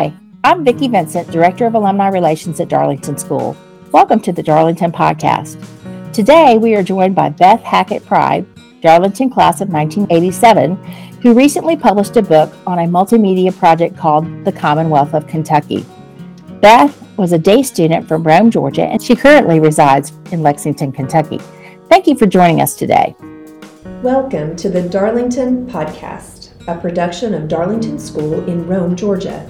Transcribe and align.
Hi, 0.00 0.14
I'm 0.44 0.64
Vicki 0.64 0.88
Vincent, 0.88 1.30
Director 1.30 1.66
of 1.66 1.74
Alumni 1.74 2.08
Relations 2.08 2.58
at 2.58 2.70
Darlington 2.70 3.18
School. 3.18 3.54
Welcome 3.92 4.18
to 4.20 4.32
the 4.32 4.42
Darlington 4.42 4.90
Podcast. 4.90 5.62
Today 6.14 6.56
we 6.56 6.74
are 6.74 6.82
joined 6.82 7.14
by 7.14 7.28
Beth 7.28 7.62
Hackett 7.62 8.06
Pride, 8.06 8.46
Darlington 8.80 9.28
class 9.28 9.60
of 9.60 9.68
1987, 9.68 10.76
who 11.20 11.34
recently 11.34 11.76
published 11.76 12.16
a 12.16 12.22
book 12.22 12.50
on 12.66 12.78
a 12.78 12.86
multimedia 12.86 13.54
project 13.54 13.94
called 13.94 14.24
The 14.46 14.52
Commonwealth 14.52 15.12
of 15.12 15.26
Kentucky. 15.26 15.84
Beth 16.62 16.98
was 17.18 17.32
a 17.32 17.38
day 17.38 17.62
student 17.62 18.08
from 18.08 18.24
Rome, 18.24 18.50
Georgia, 18.50 18.86
and 18.86 19.02
she 19.02 19.14
currently 19.14 19.60
resides 19.60 20.12
in 20.32 20.42
Lexington, 20.42 20.92
Kentucky. 20.92 21.40
Thank 21.90 22.06
you 22.06 22.16
for 22.16 22.24
joining 22.24 22.62
us 22.62 22.74
today. 22.74 23.14
Welcome 24.02 24.56
to 24.56 24.70
the 24.70 24.88
Darlington 24.88 25.66
Podcast, 25.66 26.52
a 26.68 26.80
production 26.80 27.34
of 27.34 27.48
Darlington 27.48 27.98
School 27.98 28.48
in 28.48 28.66
Rome, 28.66 28.96
Georgia. 28.96 29.46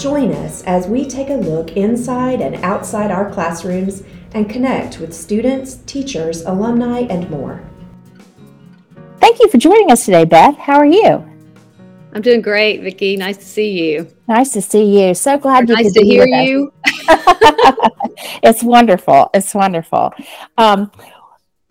Join 0.00 0.32
us 0.32 0.62
as 0.62 0.86
we 0.86 1.06
take 1.06 1.28
a 1.28 1.34
look 1.34 1.76
inside 1.76 2.40
and 2.40 2.54
outside 2.64 3.10
our 3.10 3.30
classrooms 3.30 4.02
and 4.32 4.48
connect 4.48 4.98
with 4.98 5.12
students, 5.12 5.74
teachers, 5.84 6.40
alumni, 6.40 7.00
and 7.00 7.28
more. 7.28 7.62
Thank 9.18 9.40
you 9.40 9.48
for 9.50 9.58
joining 9.58 9.90
us 9.90 10.06
today, 10.06 10.24
Beth. 10.24 10.56
How 10.56 10.78
are 10.78 10.86
you? 10.86 11.30
I'm 12.14 12.22
doing 12.22 12.40
great, 12.40 12.80
Vicki. 12.80 13.18
Nice 13.18 13.36
to 13.36 13.44
see 13.44 13.72
you. 13.72 14.08
Nice 14.26 14.54
to 14.54 14.62
see 14.62 15.06
you. 15.06 15.12
So 15.12 15.36
glad 15.36 15.68
you 15.68 15.74
nice 15.74 15.92
to 15.92 16.02
hear 16.02 16.26
you. 16.26 16.72
it's 18.42 18.62
wonderful. 18.62 19.28
It's 19.34 19.54
wonderful. 19.54 20.14
Um, 20.56 20.90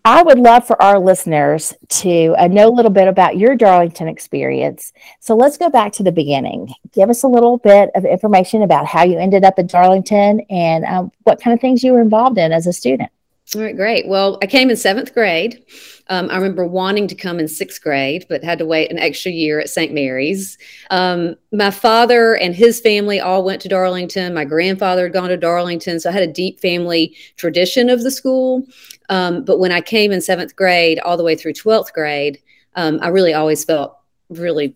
I 0.10 0.24
would 0.24 0.40
love 0.40 0.66
for 0.66 0.82
our 0.82 0.98
listeners 0.98 1.72
to 1.88 2.34
uh, 2.36 2.48
know 2.48 2.68
a 2.68 2.74
little 2.74 2.90
bit 2.90 3.08
about 3.08 3.38
your 3.38 3.56
Darlington 3.56 4.08
experience. 4.08 4.92
So 5.20 5.36
let's 5.36 5.56
go 5.56 5.70
back 5.70 5.94
to 5.94 6.04
the 6.04 6.12
beginning. 6.12 6.74
Give 6.94 7.12
us 7.12 7.22
a 7.22 7.28
little 7.28 7.60
bit 7.60 7.92
of 7.94 8.06
information 8.06 8.64
about 8.64 8.88
how 8.88 9.04
you 9.04 9.20
ended 9.20 9.44
up 9.44 9.60
at 9.60 9.68
Darlington 9.68 10.40
and 10.50 10.84
um, 10.86 11.12
what 11.26 11.40
kind 11.40 11.54
of 11.54 11.62
things 11.62 11.84
you 11.84 11.94
were 11.94 12.02
involved 12.02 12.40
in 12.40 12.52
as 12.52 12.66
a 12.66 12.74
student. 12.74 13.12
All 13.56 13.62
right, 13.64 13.76
great. 13.76 14.08
Well, 14.08 14.38
I 14.44 14.46
came 14.46 14.70
in 14.70 14.78
seventh 14.78 15.12
grade. 15.14 15.64
Um, 16.08 16.30
I 16.30 16.36
remember 16.36 16.68
wanting 16.68 17.08
to 17.08 17.16
come 17.16 17.40
in 17.40 17.48
sixth 17.48 17.82
grade, 17.82 18.28
but 18.30 18.44
had 18.44 18.60
to 18.60 18.66
wait 18.66 18.92
an 18.92 19.00
extra 19.00 19.32
year 19.32 19.60
at 19.60 19.70
St. 19.70 19.92
Mary's. 19.92 20.58
Um, 20.92 21.36
my 21.52 21.72
father 21.72 22.36
and 22.36 22.54
his 22.54 22.80
family 22.80 23.20
all 23.20 23.44
went 23.44 23.60
to 23.64 23.68
Darlington. 23.68 24.36
My 24.36 24.46
grandfather 24.46 25.04
had 25.04 25.14
gone 25.14 25.30
to 25.30 25.38
Darlington. 25.38 26.00
So 26.00 26.10
I 26.10 26.14
had 26.14 26.22
a 26.22 26.32
deep 26.32 26.60
family 26.60 27.16
tradition 27.38 27.90
of 27.90 28.04
the 28.04 28.12
school. 28.12 28.64
Um, 29.10 29.44
but 29.44 29.58
when 29.58 29.72
I 29.72 29.82
came 29.82 30.12
in 30.12 30.22
seventh 30.22 30.56
grade, 30.56 31.00
all 31.00 31.18
the 31.18 31.24
way 31.24 31.36
through 31.36 31.54
12th 31.54 31.92
grade, 31.94 32.40
um, 32.76 33.00
I 33.02 33.08
really 33.08 33.34
always 33.34 33.66
felt 33.66 33.98
really 34.30 34.76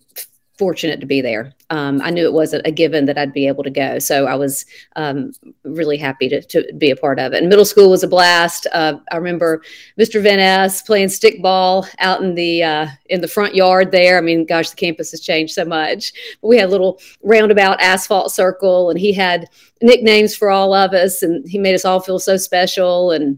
fortunate 0.63 1.01
to 1.01 1.05
be 1.05 1.19
there. 1.19 1.53
Um, 1.71 2.01
I 2.01 2.09
knew 2.09 2.23
it 2.23 2.31
wasn't 2.31 2.65
a 2.65 2.71
given 2.71 3.05
that 3.07 3.17
I'd 3.17 3.33
be 3.33 3.49
able 3.49 3.65
to 3.65 3.69
go, 3.69 3.99
so 3.99 4.27
I 4.27 4.35
was 4.35 4.65
um, 4.95 5.33
really 5.65 5.97
happy 5.97 6.29
to, 6.29 6.41
to 6.41 6.73
be 6.77 6.89
a 6.89 6.95
part 6.95 7.19
of 7.19 7.33
it. 7.33 7.39
And 7.39 7.49
middle 7.49 7.65
school 7.65 7.89
was 7.89 8.01
a 8.01 8.07
blast. 8.07 8.65
Uh, 8.71 8.93
I 9.11 9.17
remember 9.17 9.61
Mr. 9.99 10.23
Van 10.23 10.37
Ness 10.37 10.81
playing 10.81 11.09
stickball 11.09 11.85
out 11.99 12.23
in 12.23 12.35
the 12.35 12.63
uh, 12.63 12.87
in 13.07 13.19
the 13.19 13.27
front 13.27 13.55
yard 13.55 13.91
there. 13.91 14.17
I 14.17 14.21
mean, 14.21 14.45
gosh, 14.45 14.69
the 14.69 14.77
campus 14.77 15.11
has 15.11 15.19
changed 15.19 15.53
so 15.53 15.65
much. 15.65 16.13
But 16.41 16.47
we 16.47 16.55
had 16.55 16.69
a 16.69 16.71
little 16.71 17.01
roundabout 17.23 17.81
asphalt 17.81 18.31
circle, 18.31 18.89
and 18.89 18.97
he 18.97 19.11
had 19.11 19.49
nicknames 19.81 20.33
for 20.33 20.49
all 20.49 20.73
of 20.73 20.93
us, 20.93 21.23
and 21.23 21.45
he 21.45 21.57
made 21.57 21.75
us 21.75 21.83
all 21.83 21.99
feel 21.99 22.19
so 22.19 22.37
special. 22.37 23.11
And 23.11 23.37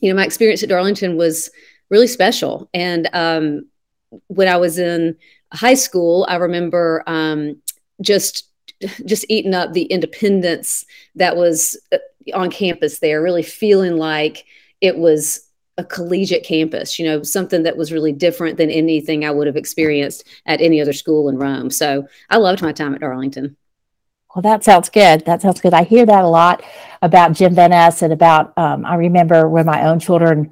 you 0.00 0.10
know, 0.10 0.16
my 0.16 0.24
experience 0.24 0.64
at 0.64 0.68
Darlington 0.68 1.16
was 1.16 1.48
really 1.90 2.08
special. 2.08 2.68
And 2.74 3.08
um, 3.12 3.66
when 4.26 4.48
I 4.48 4.56
was 4.56 4.78
in 4.78 5.16
high 5.52 5.74
school, 5.74 6.26
I 6.28 6.36
remember 6.36 7.02
um, 7.06 7.56
just 8.00 8.48
just 9.06 9.24
eating 9.28 9.54
up 9.54 9.72
the 9.72 9.84
independence 9.84 10.84
that 11.14 11.36
was 11.36 11.78
uh, 11.92 11.98
on 12.34 12.50
campus 12.50 12.98
there, 12.98 13.22
really 13.22 13.42
feeling 13.42 13.96
like 13.96 14.44
it 14.80 14.98
was 14.98 15.48
a 15.78 15.84
collegiate 15.84 16.44
campus, 16.44 16.98
you 16.98 17.06
know, 17.06 17.22
something 17.22 17.62
that 17.62 17.76
was 17.76 17.92
really 17.92 18.12
different 18.12 18.56
than 18.56 18.70
anything 18.70 19.24
I 19.24 19.30
would 19.30 19.46
have 19.46 19.56
experienced 19.56 20.24
at 20.46 20.60
any 20.60 20.80
other 20.80 20.92
school 20.92 21.28
in 21.28 21.36
Rome. 21.36 21.70
So 21.70 22.06
I 22.30 22.38
loved 22.38 22.62
my 22.62 22.72
time 22.72 22.94
at 22.94 23.00
Darlington. 23.00 23.56
Well, 24.34 24.42
that 24.42 24.64
sounds 24.64 24.88
good. 24.90 25.24
That 25.24 25.40
sounds 25.42 25.60
good. 25.60 25.72
I 25.74 25.84
hear 25.84 26.04
that 26.04 26.24
a 26.24 26.28
lot 26.28 26.62
about 27.00 27.32
Jim 27.32 27.54
Van 27.54 27.70
Ness 27.70 28.02
and 28.02 28.12
about, 28.12 28.56
um, 28.58 28.84
I 28.84 28.96
remember 28.96 29.48
when 29.48 29.64
my 29.64 29.86
own 29.86 29.98
children 29.98 30.50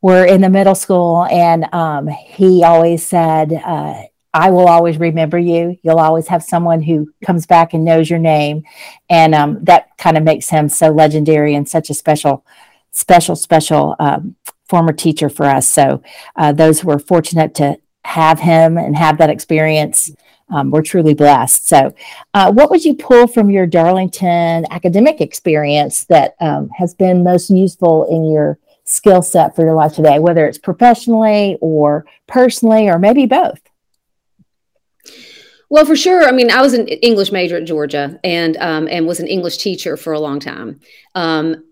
were 0.00 0.24
in 0.24 0.40
the 0.40 0.50
middle 0.50 0.74
school 0.74 1.26
and 1.26 1.72
um, 1.72 2.06
he 2.06 2.62
always 2.62 3.04
said, 3.06 3.52
uh, 3.52 4.02
I 4.36 4.50
will 4.50 4.68
always 4.68 4.98
remember 4.98 5.38
you. 5.38 5.78
You'll 5.82 5.98
always 5.98 6.28
have 6.28 6.42
someone 6.42 6.82
who 6.82 7.10
comes 7.24 7.46
back 7.46 7.72
and 7.72 7.86
knows 7.86 8.10
your 8.10 8.18
name. 8.18 8.64
And 9.08 9.34
um, 9.34 9.64
that 9.64 9.96
kind 9.96 10.18
of 10.18 10.24
makes 10.24 10.50
him 10.50 10.68
so 10.68 10.90
legendary 10.90 11.54
and 11.54 11.66
such 11.66 11.88
a 11.88 11.94
special, 11.94 12.44
special, 12.90 13.34
special 13.34 13.96
um, 13.98 14.36
former 14.68 14.92
teacher 14.92 15.30
for 15.30 15.46
us. 15.46 15.66
So 15.66 16.02
uh, 16.36 16.52
those 16.52 16.80
who 16.80 16.90
are 16.90 16.98
fortunate 16.98 17.54
to 17.54 17.78
have 18.04 18.38
him 18.38 18.76
and 18.76 18.94
have 18.94 19.16
that 19.18 19.30
experience, 19.30 20.10
um, 20.50 20.70
we're 20.70 20.82
truly 20.82 21.14
blessed. 21.14 21.66
So, 21.66 21.94
uh, 22.34 22.52
what 22.52 22.70
would 22.70 22.84
you 22.84 22.94
pull 22.94 23.26
from 23.26 23.48
your 23.48 23.66
Darlington 23.66 24.66
academic 24.70 25.22
experience 25.22 26.04
that 26.04 26.36
um, 26.40 26.68
has 26.76 26.94
been 26.94 27.24
most 27.24 27.48
useful 27.48 28.04
in 28.10 28.30
your 28.30 28.58
skill 28.84 29.22
set 29.22 29.56
for 29.56 29.62
your 29.62 29.74
life 29.74 29.94
today, 29.94 30.18
whether 30.18 30.46
it's 30.46 30.58
professionally 30.58 31.56
or 31.62 32.04
personally, 32.28 32.88
or 32.88 32.98
maybe 32.98 33.24
both? 33.24 33.65
Well, 35.68 35.84
for 35.84 35.96
sure. 35.96 36.24
I 36.24 36.32
mean, 36.32 36.50
I 36.50 36.62
was 36.62 36.74
an 36.74 36.86
English 36.88 37.32
major 37.32 37.56
at 37.56 37.64
Georgia 37.64 38.18
and 38.22 38.56
um, 38.58 38.88
and 38.88 39.06
was 39.06 39.20
an 39.20 39.26
English 39.26 39.58
teacher 39.58 39.96
for 39.96 40.12
a 40.12 40.20
long 40.20 40.38
time. 40.38 40.80
Um, 41.14 41.64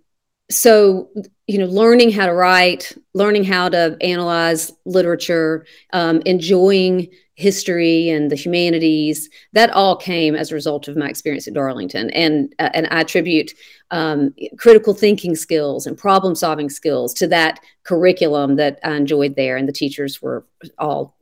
so, 0.50 1.08
you 1.46 1.58
know, 1.58 1.66
learning 1.66 2.10
how 2.10 2.26
to 2.26 2.34
write, 2.34 2.96
learning 3.14 3.44
how 3.44 3.68
to 3.68 3.96
analyze 4.00 4.72
literature, 4.84 5.64
um, 5.92 6.22
enjoying 6.26 7.08
history 7.36 8.10
and 8.10 8.30
the 8.30 8.36
humanities, 8.36 9.28
that 9.54 9.70
all 9.70 9.96
came 9.96 10.34
as 10.34 10.50
a 10.52 10.54
result 10.54 10.86
of 10.86 10.96
my 10.96 11.08
experience 11.08 11.48
at 11.48 11.54
Darlington. 11.54 12.10
And 12.10 12.54
uh, 12.58 12.70
and 12.74 12.86
I 12.90 13.00
attribute 13.00 13.54
um, 13.90 14.34
critical 14.58 14.92
thinking 14.92 15.36
skills 15.36 15.86
and 15.86 15.96
problem 15.96 16.34
solving 16.34 16.68
skills 16.68 17.14
to 17.14 17.28
that 17.28 17.60
curriculum 17.84 18.56
that 18.56 18.80
I 18.84 18.96
enjoyed 18.96 19.36
there. 19.36 19.56
And 19.56 19.68
the 19.68 19.72
teachers 19.72 20.20
were 20.20 20.44
all 20.78 21.16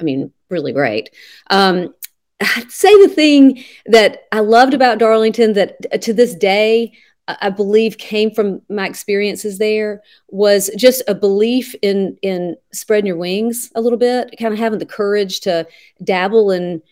I 0.00 0.02
mean, 0.02 0.32
really 0.50 0.72
great. 0.72 1.10
Um, 1.50 1.94
I'd 2.40 2.70
say 2.70 2.90
the 3.02 3.12
thing 3.12 3.64
that 3.86 4.24
I 4.32 4.40
loved 4.40 4.74
about 4.74 4.98
Darlington 4.98 5.54
that 5.54 5.76
uh, 5.92 5.98
to 5.98 6.12
this 6.12 6.34
day 6.34 6.92
I 7.28 7.50
believe 7.50 7.98
came 7.98 8.30
from 8.30 8.62
my 8.70 8.86
experiences 8.86 9.58
there 9.58 10.00
was 10.28 10.70
just 10.76 11.02
a 11.08 11.14
belief 11.14 11.74
in 11.82 12.16
in 12.22 12.56
spreading 12.72 13.06
your 13.06 13.16
wings 13.16 13.72
a 13.74 13.80
little 13.80 13.98
bit, 13.98 14.34
kind 14.38 14.52
of 14.54 14.60
having 14.60 14.78
the 14.78 14.86
courage 14.86 15.40
to 15.40 15.66
dabble 16.04 16.52
in 16.52 16.82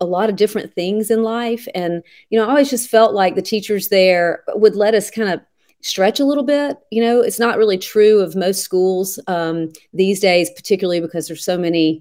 a 0.00 0.04
lot 0.04 0.28
of 0.28 0.36
different 0.36 0.74
things 0.74 1.10
in 1.10 1.22
life. 1.22 1.66
And 1.74 2.04
you 2.28 2.38
know, 2.38 2.46
I 2.46 2.50
always 2.50 2.70
just 2.70 2.88
felt 2.88 3.14
like 3.14 3.34
the 3.34 3.42
teachers 3.42 3.88
there 3.88 4.44
would 4.54 4.76
let 4.76 4.94
us 4.94 5.10
kind 5.10 5.28
of 5.28 5.40
stretch 5.80 6.20
a 6.20 6.24
little 6.24 6.44
bit. 6.44 6.78
You 6.92 7.02
know, 7.02 7.20
it's 7.20 7.40
not 7.40 7.58
really 7.58 7.78
true 7.78 8.20
of 8.20 8.36
most 8.36 8.62
schools 8.62 9.18
um, 9.26 9.72
these 9.92 10.20
days, 10.20 10.50
particularly 10.50 11.00
because 11.00 11.26
there's 11.26 11.44
so 11.44 11.58
many 11.58 12.00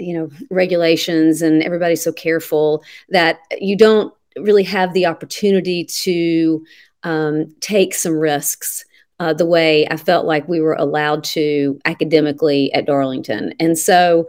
you 0.00 0.14
know 0.14 0.30
regulations 0.50 1.42
and 1.42 1.62
everybody's 1.62 2.02
so 2.02 2.12
careful 2.12 2.82
that 3.10 3.40
you 3.60 3.76
don't 3.76 4.12
really 4.36 4.64
have 4.64 4.92
the 4.94 5.06
opportunity 5.06 5.84
to 5.84 6.64
um, 7.02 7.54
take 7.60 7.94
some 7.94 8.18
risks 8.18 8.84
uh, 9.20 9.34
the 9.34 9.46
way 9.46 9.86
I 9.88 9.96
felt 9.96 10.26
like 10.26 10.48
we 10.48 10.60
were 10.60 10.74
allowed 10.74 11.24
to 11.24 11.78
academically 11.84 12.72
at 12.72 12.86
Darlington. 12.86 13.52
And 13.60 13.78
so, 13.78 14.26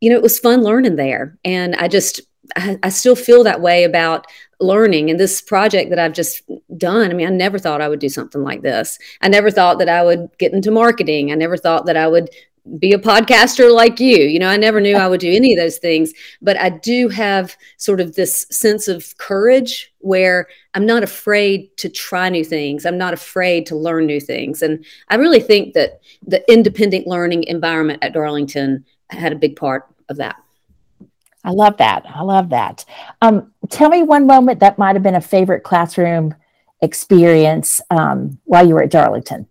you 0.00 0.10
know, 0.10 0.16
it 0.16 0.22
was 0.22 0.38
fun 0.38 0.62
learning 0.62 0.96
there. 0.96 1.38
And 1.44 1.76
I 1.76 1.86
just, 1.86 2.20
I, 2.56 2.76
I 2.82 2.88
still 2.88 3.14
feel 3.14 3.44
that 3.44 3.60
way 3.60 3.84
about 3.84 4.26
learning 4.58 5.10
and 5.10 5.20
this 5.20 5.40
project 5.40 5.90
that 5.90 5.98
I've 6.00 6.12
just 6.12 6.42
done. 6.76 7.10
I 7.10 7.14
mean, 7.14 7.26
I 7.26 7.30
never 7.30 7.58
thought 7.58 7.80
I 7.80 7.88
would 7.88 8.00
do 8.00 8.08
something 8.08 8.42
like 8.42 8.62
this. 8.62 8.98
I 9.20 9.28
never 9.28 9.50
thought 9.50 9.78
that 9.78 9.88
I 9.88 10.02
would 10.02 10.28
get 10.38 10.52
into 10.52 10.72
marketing. 10.72 11.30
I 11.30 11.36
never 11.36 11.56
thought 11.56 11.86
that 11.86 11.96
I 11.96 12.08
would 12.08 12.28
be 12.78 12.92
a 12.92 12.98
podcaster 12.98 13.74
like 13.74 13.98
you. 13.98 14.18
You 14.18 14.38
know, 14.38 14.48
I 14.48 14.56
never 14.56 14.80
knew 14.80 14.96
I 14.96 15.08
would 15.08 15.20
do 15.20 15.32
any 15.32 15.52
of 15.52 15.58
those 15.58 15.78
things, 15.78 16.12
but 16.40 16.56
I 16.58 16.70
do 16.70 17.08
have 17.08 17.56
sort 17.76 18.00
of 18.00 18.14
this 18.14 18.46
sense 18.50 18.86
of 18.86 19.16
courage 19.18 19.92
where 19.98 20.46
I'm 20.74 20.86
not 20.86 21.02
afraid 21.02 21.76
to 21.78 21.88
try 21.88 22.28
new 22.28 22.44
things. 22.44 22.86
I'm 22.86 22.98
not 22.98 23.14
afraid 23.14 23.66
to 23.66 23.76
learn 23.76 24.06
new 24.06 24.20
things. 24.20 24.62
And 24.62 24.84
I 25.08 25.16
really 25.16 25.40
think 25.40 25.74
that 25.74 26.00
the 26.24 26.48
independent 26.50 27.06
learning 27.06 27.44
environment 27.44 27.98
at 28.02 28.12
Darlington 28.12 28.84
had 29.10 29.32
a 29.32 29.36
big 29.36 29.56
part 29.56 29.86
of 30.08 30.16
that. 30.18 30.36
I 31.44 31.50
love 31.50 31.76
that. 31.78 32.04
I 32.06 32.22
love 32.22 32.50
that. 32.50 32.84
Um, 33.20 33.52
tell 33.68 33.88
me 33.88 34.02
one 34.02 34.26
moment 34.26 34.60
that 34.60 34.78
might 34.78 34.94
have 34.94 35.02
been 35.02 35.16
a 35.16 35.20
favorite 35.20 35.64
classroom 35.64 36.34
experience 36.80 37.80
um, 37.90 38.38
while 38.44 38.66
you 38.66 38.74
were 38.74 38.84
at 38.84 38.90
Darlington. 38.90 39.48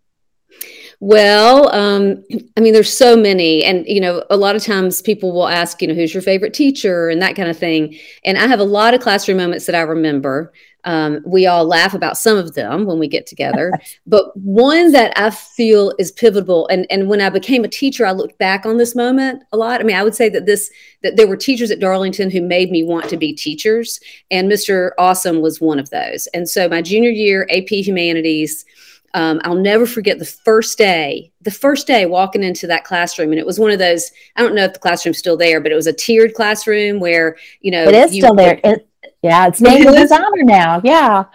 Well, 1.04 1.74
um, 1.74 2.24
I 2.56 2.60
mean, 2.60 2.74
there's 2.74 2.96
so 2.96 3.18
many, 3.18 3.64
and 3.64 3.88
you 3.88 4.00
know, 4.00 4.24
a 4.30 4.38
lot 4.38 4.56
of 4.56 4.64
times 4.64 5.02
people 5.02 5.32
will 5.32 5.48
ask, 5.48 5.82
you 5.82 5.88
know, 5.88 5.96
who's 5.96 6.14
your 6.14 6.22
favorite 6.22 6.54
teacher 6.54 7.10
and 7.10 7.20
that 7.24 7.36
kind 7.36 7.50
of 7.50 7.58
thing. 7.58 7.98
And 8.24 8.38
I 8.38 8.46
have 8.46 8.60
a 8.60 8.64
lot 8.64 8.94
of 8.94 9.02
classroom 9.02 9.40
moments 9.40 9.66
that 9.66 9.74
I 9.74 9.82
remember. 9.82 10.54
Um, 10.84 11.22
we 11.26 11.48
all 11.48 11.66
laugh 11.66 11.96
about 11.96 12.18
some 12.18 12.38
of 12.38 12.54
them 12.54 12.86
when 12.86 13.00
we 13.00 13.08
get 13.08 13.26
together, 13.26 13.74
but 14.06 14.38
one 14.38 14.92
that 14.92 15.12
I 15.20 15.32
feel 15.32 15.92
is 15.98 16.12
pivotal. 16.12 16.68
And 16.68 16.86
and 16.92 17.10
when 17.10 17.20
I 17.20 17.32
became 17.32 17.64
a 17.64 17.68
teacher, 17.68 18.06
I 18.06 18.12
looked 18.12 18.38
back 18.38 18.68
on 18.68 18.78
this 18.78 18.96
moment 18.96 19.44
a 19.52 19.58
lot. 19.58 19.82
I 19.82 19.84
mean, 19.84 19.96
I 19.96 20.04
would 20.04 20.16
say 20.16 20.30
that 20.30 20.46
this 20.46 20.70
that 21.02 21.18
there 21.18 21.28
were 21.28 21.36
teachers 21.36 21.72
at 21.72 21.80
Darlington 21.80 22.30
who 22.30 22.42
made 22.42 22.70
me 22.70 22.84
want 22.84 23.10
to 23.10 23.18
be 23.18 23.34
teachers, 23.34 24.00
and 24.30 24.52
Mr. 24.52 24.92
Awesome 25.00 25.42
was 25.42 25.60
one 25.60 25.80
of 25.80 25.90
those. 25.90 26.28
And 26.28 26.48
so 26.48 26.70
my 26.70 26.84
junior 26.84 27.10
year 27.10 27.48
AP 27.50 27.70
Humanities 27.70 28.66
um, 29.14 29.42
I'll 29.44 29.56
never 29.56 29.86
forget 29.86 30.20
the 30.20 30.26
first 30.26 30.78
day, 30.78 31.32
the 31.42 31.52
first 31.52 31.88
day 31.88 32.06
walking 32.06 32.44
into 32.44 32.68
that 32.68 32.84
classroom. 32.84 33.32
And 33.32 33.40
it 33.40 33.46
was 33.46 33.60
one 33.60 33.72
of 33.72 33.80
those, 33.80 34.12
I 34.36 34.42
don't 34.42 34.56
know 34.56 34.66
if 34.66 34.74
the 34.74 34.80
classroom's 34.80 35.18
still 35.18 35.38
there, 35.38 35.60
but 35.60 35.72
it 35.72 35.76
was 35.76 35.88
a 35.88 35.94
tiered 35.94 36.34
classroom 36.34 37.00
where, 37.00 37.38
you 37.62 37.72
know, 37.72 37.84
it 37.84 37.96
is 37.96 38.12
still 38.12 38.36
there. 38.36 38.60
It, 38.72 38.88
yeah, 39.24 39.48
it's 39.48 39.62
named 39.62 39.86
in 39.86 39.96
his 39.96 40.12
honor 40.12 40.44
now. 40.44 40.82
Yeah. 40.84 41.26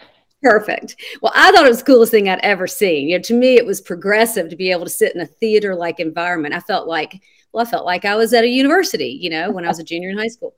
Perfect. 0.43 0.97
Well, 1.23 1.33
I 1.35 1.51
thought 1.51 1.67
it 1.67 1.69
was 1.69 1.79
the 1.79 1.85
coolest 1.85 2.13
thing 2.13 2.29
I'd 2.29 2.41
ever 2.41 2.67
seen. 2.67 3.09
You 3.09 3.17
know, 3.17 3.23
to 3.23 3.35
me, 3.35 3.57
it 3.57 3.67
was 3.67 3.81
progressive 3.81 4.49
to 4.51 4.57
be 4.57 4.71
able 4.71 4.85
to 4.85 4.91
sit 4.91 5.15
in 5.15 5.21
a 5.21 5.27
theater 5.27 5.75
like 5.75 5.99
environment. 5.99 6.55
I 6.55 6.61
felt 6.61 6.87
like, 6.87 7.21
well, 7.53 7.67
I 7.67 7.71
felt 7.71 7.85
like 7.85 8.05
I 8.05 8.17
was 8.17 8.33
at 8.33 8.45
a 8.45 8.49
university, 8.49 9.19
you 9.21 9.31
know, 9.31 9.51
when 9.51 9.65
I 9.65 9.69
was 9.69 9.79
a 9.79 9.85
junior 9.85 10.11
in 10.11 10.19
high 10.19 10.29
school. 10.29 10.55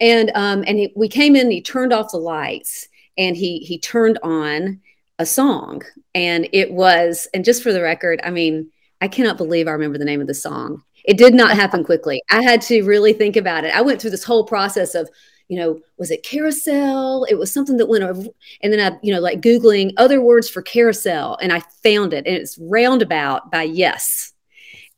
And 0.00 0.30
um, 0.34 0.64
and 0.66 0.78
he, 0.78 0.92
we 0.96 1.08
came 1.08 1.36
in, 1.36 1.42
and 1.42 1.52
he 1.52 1.62
turned 1.62 1.92
off 1.92 2.10
the 2.10 2.18
lights, 2.18 2.88
and 3.16 3.36
he 3.36 3.58
he 3.58 3.78
turned 3.78 4.18
on 4.22 4.80
a 5.18 5.26
song. 5.26 5.82
And 6.14 6.48
it 6.52 6.72
was 6.72 7.28
and 7.34 7.44
just 7.44 7.62
for 7.62 7.72
the 7.72 7.82
record 7.82 8.20
i 8.24 8.30
mean 8.30 8.70
i 9.00 9.08
cannot 9.08 9.36
believe 9.36 9.68
i 9.68 9.72
remember 9.72 9.98
the 9.98 10.04
name 10.04 10.20
of 10.20 10.26
the 10.26 10.34
song. 10.34 10.82
It 11.04 11.18
did 11.18 11.34
not 11.34 11.56
happen 11.56 11.84
quickly. 11.90 12.22
I 12.30 12.42
had 12.42 12.62
to 12.62 12.82
really 12.82 13.12
think 13.12 13.36
about 13.36 13.64
it. 13.64 13.74
I 13.74 13.82
went 13.82 14.00
through 14.00 14.10
this 14.10 14.24
whole 14.24 14.44
process 14.44 14.94
of 14.94 15.08
you 15.48 15.58
know 15.58 15.80
was 15.98 16.10
it 16.10 16.24
carousel? 16.24 17.24
It 17.24 17.34
was 17.34 17.52
something 17.52 17.76
that 17.76 17.88
went 17.88 18.04
over 18.04 18.22
and 18.62 18.72
then 18.72 18.92
i 18.92 18.96
you 19.02 19.12
know 19.12 19.20
like 19.20 19.40
googling 19.40 19.92
other 19.96 20.20
words 20.20 20.48
for 20.48 20.62
carousel 20.62 21.36
and 21.40 21.52
i 21.52 21.60
found 21.82 22.12
it. 22.12 22.26
And 22.26 22.36
it's 22.36 22.58
roundabout 22.58 23.50
by 23.50 23.64
yes. 23.64 24.32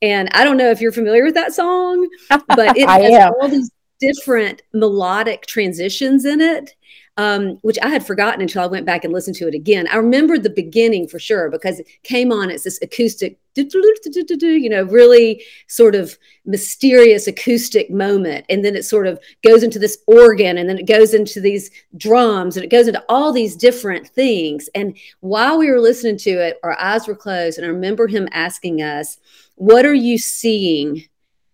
And 0.03 0.29
i 0.33 0.45
don't 0.45 0.57
know 0.57 0.71
if 0.71 0.81
you're 0.81 0.93
familiar 0.93 1.25
with 1.25 1.35
that 1.35 1.55
song 1.55 2.09
but 2.29 2.77
it 2.77 2.89
has 2.89 3.33
all 3.41 3.49
these 3.49 3.71
different 3.99 4.63
melodic 4.75 5.47
transitions 5.47 6.25
in 6.25 6.41
it 6.41 6.76
um, 7.19 7.59
which 7.63 7.79
I 7.83 7.89
had 7.89 8.07
forgotten 8.07 8.43
until 8.43 8.63
I 8.63 8.67
went 8.67 8.85
back 8.85 9.03
and 9.03 9.13
listened 9.13 9.37
to 9.37 9.49
it 9.49 9.55
again. 9.55 9.89
I 9.91 9.97
remembered 9.97 10.43
the 10.43 10.51
beginning 10.51 11.09
for 11.09 11.19
sure 11.19 11.51
because 11.51 11.81
it 11.81 11.89
came 12.03 12.31
on. 12.31 12.51
It's 12.51 12.65
this 12.65 12.79
acoustic, 12.83 13.39
you 13.57 14.69
know, 14.69 14.83
really 14.85 15.43
sort 15.67 15.95
of 15.95 16.19
mysterious 16.45 17.27
acoustic 17.27 17.91
moment. 17.91 18.45
And 18.51 18.63
then 18.63 18.77
it 18.77 18.85
sort 18.85 19.07
of 19.07 19.19
goes 19.43 19.63
into 19.63 19.79
this 19.79 19.99
organ 20.07 20.59
and 20.59 20.69
then 20.69 20.79
it 20.79 20.87
goes 20.87 21.15
into 21.15 21.41
these 21.41 21.71
drums 21.97 22.57
and 22.57 22.65
it 22.65 22.71
goes 22.71 22.87
into 22.87 23.03
all 23.09 23.33
these 23.33 23.57
different 23.57 24.09
things. 24.09 24.69
And 24.75 24.97
while 25.21 25.57
we 25.59 25.71
were 25.71 25.81
listening 25.81 26.19
to 26.19 26.31
it, 26.31 26.59
our 26.63 26.79
eyes 26.79 27.09
were 27.09 27.17
closed. 27.17 27.57
And 27.57 27.67
I 27.67 27.71
remember 27.71 28.09
him 28.09 28.29
asking 28.33 28.83
us, 28.83 29.17
What 29.55 29.87
are 29.87 29.95
you 29.95 30.19
seeing? 30.19 31.05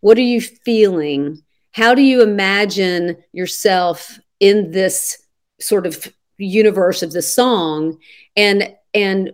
What 0.00 0.19
are 0.19 0.23
you 0.23 0.41
feeling? 0.41 1.41
How 1.70 1.94
do 1.94 2.03
you 2.03 2.20
imagine 2.20 3.17
yourself 3.32 4.19
in 4.41 4.73
this 4.73 5.21
sort 5.62 5.87
of 5.87 6.12
universe 6.38 7.03
of 7.03 7.12
the 7.12 7.23
song. 7.23 7.99
And 8.37 8.75
and 8.94 9.32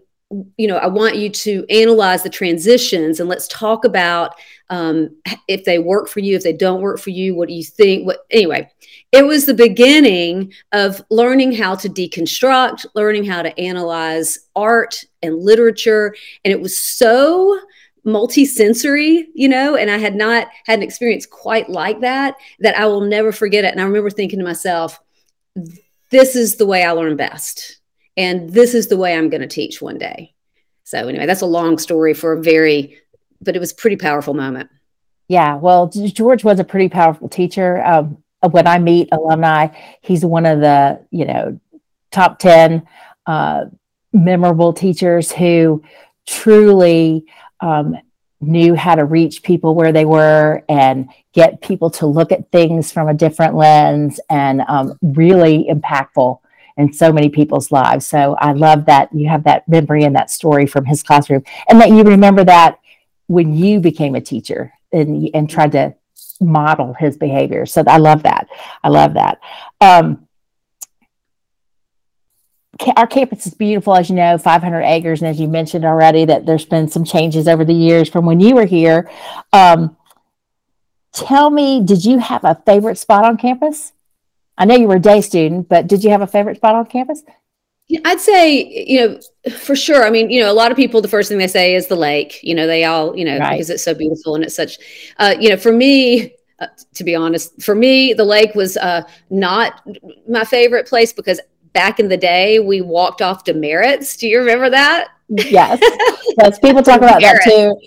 you 0.56 0.66
know 0.66 0.76
i 0.76 0.86
want 0.86 1.16
you 1.16 1.30
to 1.30 1.64
analyze 1.70 2.22
the 2.22 2.28
transitions 2.28 3.18
and 3.18 3.28
let's 3.28 3.48
talk 3.48 3.84
about 3.84 4.34
um, 4.70 5.08
if 5.48 5.64
they 5.64 5.78
work 5.78 6.06
for 6.08 6.20
you 6.20 6.36
if 6.36 6.42
they 6.42 6.52
don't 6.52 6.82
work 6.82 6.98
for 6.98 7.10
you 7.10 7.34
what 7.34 7.48
do 7.48 7.54
you 7.54 7.64
think? 7.64 8.06
What 8.06 8.26
anyway 8.30 8.70
it 9.12 9.24
was 9.24 9.46
the 9.46 9.54
beginning 9.54 10.52
of 10.72 11.02
learning 11.08 11.52
how 11.52 11.74
to 11.76 11.88
deconstruct 11.88 12.84
learning 12.94 13.24
how 13.24 13.42
to 13.42 13.58
analyze 13.58 14.38
art 14.54 15.02
and 15.22 15.42
literature. 15.42 16.14
And 16.44 16.52
it 16.52 16.60
was 16.60 16.78
so 16.78 17.58
multi-sensory 18.04 19.28
you 19.34 19.48
know 19.48 19.76
and 19.76 19.90
i 19.90 19.98
had 19.98 20.14
not 20.14 20.48
had 20.66 20.78
an 20.78 20.82
experience 20.82 21.26
quite 21.26 21.68
like 21.68 22.00
that 22.00 22.36
that 22.60 22.78
i 22.78 22.86
will 22.86 23.00
never 23.00 23.32
forget 23.32 23.64
it. 23.64 23.72
And 23.72 23.80
i 23.80 23.84
remember 23.84 24.10
thinking 24.10 24.38
to 24.38 24.44
myself 24.44 25.00
this 26.10 26.36
is 26.36 26.56
the 26.56 26.66
way 26.66 26.84
I 26.84 26.92
learn 26.92 27.16
best. 27.16 27.80
And 28.16 28.50
this 28.50 28.74
is 28.74 28.88
the 28.88 28.96
way 28.96 29.16
I'm 29.16 29.30
going 29.30 29.42
to 29.42 29.46
teach 29.46 29.80
one 29.80 29.98
day. 29.98 30.34
So, 30.84 31.06
anyway, 31.06 31.26
that's 31.26 31.42
a 31.42 31.46
long 31.46 31.78
story 31.78 32.14
for 32.14 32.32
a 32.32 32.42
very, 32.42 32.98
but 33.40 33.54
it 33.54 33.58
was 33.60 33.72
pretty 33.72 33.96
powerful 33.96 34.34
moment. 34.34 34.70
Yeah. 35.28 35.56
Well, 35.56 35.88
George 35.88 36.42
was 36.42 36.58
a 36.58 36.64
pretty 36.64 36.88
powerful 36.88 37.28
teacher. 37.28 37.84
Um, 37.84 38.22
when 38.50 38.66
I 38.66 38.78
meet 38.78 39.08
alumni, 39.12 39.68
he's 40.00 40.24
one 40.24 40.46
of 40.46 40.60
the, 40.60 41.04
you 41.10 41.26
know, 41.26 41.60
top 42.10 42.38
10 42.38 42.86
uh, 43.26 43.66
memorable 44.12 44.72
teachers 44.72 45.30
who 45.30 45.82
truly 46.26 47.26
um, 47.60 47.96
knew 48.40 48.74
how 48.74 48.94
to 48.94 49.04
reach 49.04 49.42
people 49.42 49.74
where 49.74 49.92
they 49.92 50.04
were 50.04 50.62
and 50.68 51.08
get 51.32 51.60
people 51.60 51.90
to 51.90 52.06
look 52.06 52.30
at 52.30 52.50
things 52.52 52.92
from 52.92 53.08
a 53.08 53.14
different 53.14 53.54
lens 53.54 54.20
and 54.30 54.62
um, 54.68 54.96
really 55.02 55.66
impactful 55.70 56.38
in 56.76 56.92
so 56.92 57.12
many 57.12 57.28
people's 57.28 57.72
lives. 57.72 58.06
So 58.06 58.36
I 58.40 58.52
love 58.52 58.86
that 58.86 59.12
you 59.12 59.28
have 59.28 59.44
that 59.44 59.68
memory 59.68 60.04
and 60.04 60.14
that 60.14 60.30
story 60.30 60.66
from 60.66 60.84
his 60.84 61.02
classroom 61.02 61.42
and 61.68 61.80
that 61.80 61.90
you 61.90 62.02
remember 62.04 62.44
that 62.44 62.78
when 63.26 63.52
you 63.56 63.80
became 63.80 64.14
a 64.14 64.20
teacher 64.20 64.72
and, 64.92 65.28
and 65.34 65.50
tried 65.50 65.72
to 65.72 65.94
model 66.40 66.94
his 66.94 67.16
behavior. 67.16 67.66
So 67.66 67.82
I 67.86 67.98
love 67.98 68.22
that. 68.22 68.48
I 68.84 68.88
love 68.88 69.14
that. 69.14 69.40
Um, 69.80 70.27
our 72.96 73.06
campus 73.06 73.46
is 73.46 73.54
beautiful, 73.54 73.94
as 73.94 74.08
you 74.08 74.16
know, 74.16 74.38
500 74.38 74.82
acres. 74.82 75.20
And 75.20 75.28
as 75.28 75.40
you 75.40 75.48
mentioned 75.48 75.84
already, 75.84 76.24
that 76.24 76.46
there's 76.46 76.64
been 76.64 76.88
some 76.88 77.04
changes 77.04 77.48
over 77.48 77.64
the 77.64 77.74
years 77.74 78.08
from 78.08 78.26
when 78.26 78.40
you 78.40 78.54
were 78.54 78.66
here. 78.66 79.10
Um, 79.52 79.96
tell 81.12 81.50
me, 81.50 81.82
did 81.84 82.04
you 82.04 82.18
have 82.18 82.44
a 82.44 82.54
favorite 82.66 82.98
spot 82.98 83.24
on 83.24 83.36
campus? 83.36 83.92
I 84.56 84.64
know 84.64 84.76
you 84.76 84.88
were 84.88 84.96
a 84.96 85.00
day 85.00 85.20
student, 85.20 85.68
but 85.68 85.86
did 85.86 86.04
you 86.04 86.10
have 86.10 86.20
a 86.20 86.26
favorite 86.26 86.56
spot 86.56 86.74
on 86.74 86.86
campus? 86.86 87.22
I'd 88.04 88.20
say, 88.20 88.84
you 88.86 89.00
know, 89.00 89.50
for 89.50 89.74
sure. 89.74 90.04
I 90.04 90.10
mean, 90.10 90.28
you 90.30 90.42
know, 90.42 90.50
a 90.50 90.52
lot 90.52 90.70
of 90.70 90.76
people, 90.76 91.00
the 91.00 91.08
first 91.08 91.28
thing 91.28 91.38
they 91.38 91.46
say 91.46 91.74
is 91.74 91.86
the 91.86 91.96
lake. 91.96 92.40
You 92.42 92.54
know, 92.54 92.66
they 92.66 92.84
all, 92.84 93.16
you 93.16 93.24
know, 93.24 93.38
right. 93.38 93.52
because 93.52 93.70
it's 93.70 93.82
so 93.82 93.94
beautiful 93.94 94.34
and 94.34 94.44
it's 94.44 94.54
such, 94.54 94.78
uh, 95.18 95.34
you 95.40 95.48
know, 95.48 95.56
for 95.56 95.72
me, 95.72 96.34
uh, 96.60 96.66
to 96.94 97.04
be 97.04 97.14
honest, 97.14 97.62
for 97.62 97.74
me, 97.74 98.12
the 98.12 98.24
lake 98.24 98.54
was 98.54 98.76
uh, 98.76 99.02
not 99.30 99.88
my 100.28 100.44
favorite 100.44 100.86
place 100.86 101.12
because 101.12 101.40
back 101.78 102.00
in 102.00 102.08
the 102.08 102.16
day, 102.16 102.58
we 102.58 102.80
walked 102.80 103.22
off 103.22 103.44
demerits. 103.44 104.16
Do 104.16 104.26
you 104.26 104.40
remember 104.40 104.68
that? 104.68 105.10
Yes. 105.28 105.78
yes. 106.36 106.58
People 106.58 106.82
talk 106.82 106.98
about 106.98 107.20
that 107.20 107.40
too. 107.44 107.78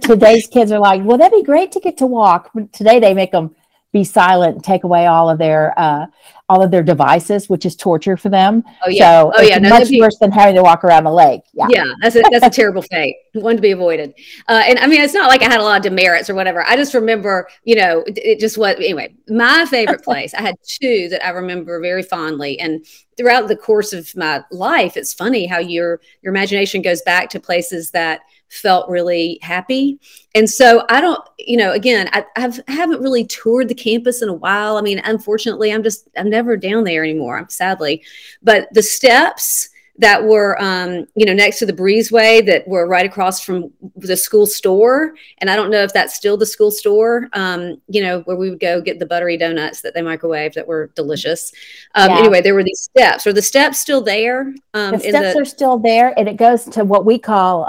Today's 0.00 0.46
kids 0.46 0.72
are 0.72 0.78
like, 0.78 1.04
well, 1.04 1.18
that'd 1.18 1.38
be 1.38 1.44
great 1.44 1.70
to 1.72 1.80
get 1.80 1.98
to 1.98 2.06
walk. 2.06 2.50
Today 2.72 2.98
they 2.98 3.12
make 3.12 3.32
them 3.32 3.54
be 3.92 4.04
silent 4.04 4.54
and 4.54 4.64
take 4.64 4.84
away 4.84 5.06
all 5.06 5.28
of 5.28 5.36
their 5.36 5.78
uh, 5.78 6.06
all 6.50 6.64
of 6.64 6.72
their 6.72 6.82
devices, 6.82 7.48
which 7.48 7.64
is 7.64 7.76
torture 7.76 8.16
for 8.16 8.28
them. 8.28 8.64
Oh 8.84 8.88
yeah, 8.88 9.22
so 9.22 9.32
oh 9.36 9.40
yeah, 9.40 9.58
no, 9.58 9.68
much 9.68 9.88
be, 9.88 10.00
worse 10.00 10.18
than 10.18 10.32
having 10.32 10.56
to 10.56 10.64
walk 10.64 10.82
around 10.82 11.04
the 11.04 11.12
lake. 11.12 11.42
Yeah, 11.52 11.68
yeah, 11.70 11.84
that's 12.02 12.16
a 12.16 12.22
that's 12.28 12.44
a 12.44 12.50
terrible 12.60 12.82
fate, 12.82 13.14
one 13.34 13.54
to 13.54 13.62
be 13.62 13.70
avoided. 13.70 14.14
Uh, 14.48 14.64
and 14.66 14.76
I 14.80 14.88
mean, 14.88 15.00
it's 15.00 15.14
not 15.14 15.28
like 15.28 15.42
I 15.42 15.44
had 15.44 15.60
a 15.60 15.62
lot 15.62 15.76
of 15.76 15.84
demerits 15.84 16.28
or 16.28 16.34
whatever. 16.34 16.64
I 16.64 16.74
just 16.74 16.92
remember, 16.92 17.48
you 17.62 17.76
know, 17.76 18.00
it, 18.00 18.18
it 18.18 18.40
just 18.40 18.58
was 18.58 18.74
anyway. 18.76 19.14
My 19.28 19.64
favorite 19.64 20.02
place, 20.04 20.34
I 20.34 20.42
had 20.42 20.56
two 20.66 21.08
that 21.10 21.24
I 21.24 21.30
remember 21.30 21.80
very 21.80 22.02
fondly, 22.02 22.58
and 22.58 22.84
throughout 23.16 23.46
the 23.46 23.56
course 23.56 23.92
of 23.92 24.14
my 24.16 24.42
life, 24.50 24.96
it's 24.96 25.14
funny 25.14 25.46
how 25.46 25.58
your 25.58 26.00
your 26.20 26.32
imagination 26.32 26.82
goes 26.82 27.00
back 27.02 27.30
to 27.30 27.38
places 27.38 27.92
that 27.92 28.22
felt 28.50 28.88
really 28.88 29.38
happy. 29.42 29.98
And 30.34 30.48
so 30.48 30.84
I 30.88 31.00
don't, 31.00 31.20
you 31.38 31.56
know, 31.56 31.72
again, 31.72 32.10
I, 32.12 32.24
I've, 32.36 32.60
I 32.68 32.72
haven't 32.72 33.00
really 33.00 33.24
toured 33.24 33.68
the 33.68 33.74
campus 33.74 34.22
in 34.22 34.28
a 34.28 34.34
while. 34.34 34.76
I 34.76 34.82
mean, 34.82 35.00
unfortunately, 35.04 35.72
I'm 35.72 35.82
just, 35.82 36.08
I'm 36.16 36.28
never 36.28 36.56
down 36.56 36.84
there 36.84 37.02
anymore, 37.02 37.46
sadly. 37.48 38.02
But 38.42 38.68
the 38.72 38.82
steps, 38.82 39.70
that 40.00 40.24
were 40.24 40.60
um, 40.62 41.06
you 41.14 41.26
know 41.26 41.34
next 41.34 41.58
to 41.58 41.66
the 41.66 41.74
breezeway 41.74 42.44
that 42.46 42.66
were 42.66 42.86
right 42.86 43.04
across 43.04 43.42
from 43.42 43.70
the 43.96 44.16
school 44.16 44.46
store 44.46 45.14
and 45.38 45.50
i 45.50 45.56
don't 45.56 45.70
know 45.70 45.82
if 45.82 45.92
that's 45.92 46.14
still 46.14 46.38
the 46.38 46.46
school 46.46 46.70
store 46.70 47.28
um, 47.34 47.80
you 47.88 48.02
know 48.02 48.20
where 48.20 48.36
we 48.36 48.48
would 48.48 48.60
go 48.60 48.80
get 48.80 48.98
the 48.98 49.04
buttery 49.04 49.36
donuts 49.36 49.82
that 49.82 49.92
they 49.92 50.00
microwaved 50.00 50.54
that 50.54 50.66
were 50.66 50.90
delicious 50.96 51.52
um, 51.96 52.10
yeah. 52.10 52.18
anyway 52.18 52.40
there 52.40 52.54
were 52.54 52.64
these 52.64 52.80
steps 52.80 53.26
are 53.26 53.32
the 53.32 53.42
steps 53.42 53.78
still 53.78 54.00
there 54.00 54.54
um, 54.72 54.92
the 54.92 55.00
steps 55.00 55.34
the- 55.34 55.40
are 55.40 55.44
still 55.44 55.78
there 55.78 56.18
and 56.18 56.28
it 56.28 56.38
goes 56.38 56.64
to 56.64 56.82
what 56.82 57.04
we 57.04 57.18
call 57.18 57.68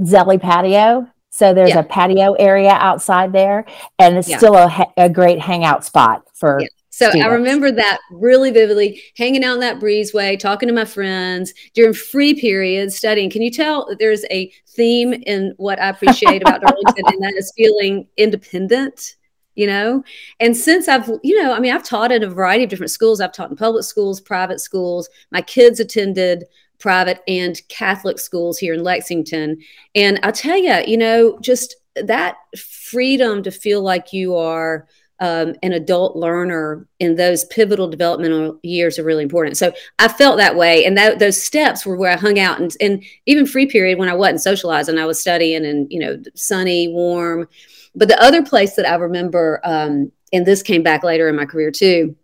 Zelli 0.00 0.40
patio. 0.40 1.08
So 1.30 1.52
there's 1.52 1.70
yeah. 1.70 1.80
a 1.80 1.84
patio 1.84 2.32
area 2.34 2.70
outside 2.70 3.32
there, 3.32 3.66
and 3.98 4.16
it's 4.16 4.28
yeah. 4.28 4.38
still 4.38 4.56
a, 4.56 4.86
a 4.96 5.10
great 5.10 5.38
hangout 5.38 5.84
spot 5.84 6.24
for 6.32 6.60
So 6.88 7.10
students. 7.10 7.28
I 7.28 7.32
remember 7.34 7.70
that 7.72 7.98
really 8.10 8.50
vividly, 8.50 9.02
hanging 9.18 9.44
out 9.44 9.54
in 9.54 9.60
that 9.60 9.78
breezeway, 9.78 10.38
talking 10.38 10.66
to 10.66 10.74
my 10.74 10.86
friends 10.86 11.52
during 11.74 11.92
free 11.92 12.32
periods, 12.40 12.96
studying. 12.96 13.28
Can 13.28 13.42
you 13.42 13.50
tell 13.50 13.84
that 13.86 13.98
there's 13.98 14.24
a 14.30 14.50
theme 14.68 15.12
in 15.12 15.52
what 15.58 15.78
I 15.78 15.88
appreciate 15.90 16.40
about 16.40 16.62
Darlington, 16.62 17.04
and 17.06 17.22
that 17.22 17.34
is 17.36 17.52
feeling 17.54 18.08
independent? 18.16 19.16
You 19.56 19.66
know, 19.66 20.04
and 20.40 20.56
since 20.56 20.86
I've, 20.86 21.06
you 21.22 21.42
know, 21.42 21.52
I 21.52 21.60
mean, 21.60 21.74
I've 21.74 21.82
taught 21.84 22.12
at 22.12 22.22
a 22.22 22.28
variety 22.28 22.64
of 22.64 22.70
different 22.70 22.90
schools. 22.90 23.20
I've 23.20 23.32
taught 23.32 23.50
in 23.50 23.56
public 23.56 23.84
schools, 23.84 24.20
private 24.20 24.60
schools. 24.60 25.08
My 25.32 25.42
kids 25.42 25.80
attended 25.80 26.44
private 26.78 27.22
and 27.26 27.60
Catholic 27.68 28.18
schools 28.18 28.58
here 28.58 28.74
in 28.74 28.82
Lexington. 28.82 29.58
And 29.94 30.20
I'll 30.22 30.32
tell 30.32 30.56
you, 30.56 30.82
you 30.86 30.96
know, 30.96 31.38
just 31.40 31.76
that 31.94 32.36
freedom 32.56 33.42
to 33.42 33.50
feel 33.50 33.82
like 33.82 34.12
you 34.12 34.36
are 34.36 34.86
um, 35.18 35.54
an 35.62 35.72
adult 35.72 36.16
learner 36.16 36.86
in 36.98 37.16
those 37.16 37.44
pivotal 37.46 37.88
developmental 37.88 38.58
years 38.62 38.98
are 38.98 39.04
really 39.04 39.22
important. 39.22 39.56
So 39.56 39.72
I 39.98 40.08
felt 40.08 40.36
that 40.36 40.56
way, 40.56 40.84
and 40.84 40.96
that, 40.98 41.18
those 41.18 41.42
steps 41.42 41.86
were 41.86 41.96
where 41.96 42.12
I 42.12 42.16
hung 42.16 42.38
out, 42.38 42.60
and, 42.60 42.70
and 42.80 43.02
even 43.24 43.46
free 43.46 43.66
period 43.66 43.98
when 43.98 44.10
I 44.10 44.14
wasn't 44.14 44.42
socializing, 44.42 44.98
I 44.98 45.06
was 45.06 45.18
studying, 45.18 45.64
and 45.64 45.90
you 45.90 46.00
know, 46.00 46.22
sunny, 46.34 46.88
warm. 46.88 47.48
But 47.94 48.08
the 48.08 48.22
other 48.22 48.44
place 48.44 48.76
that 48.76 48.86
I 48.86 48.96
remember, 48.96 49.60
um, 49.64 50.12
and 50.32 50.44
this 50.44 50.62
came 50.62 50.82
back 50.82 51.02
later 51.02 51.28
in 51.28 51.36
my 51.36 51.46
career 51.46 51.70
too, 51.70 52.14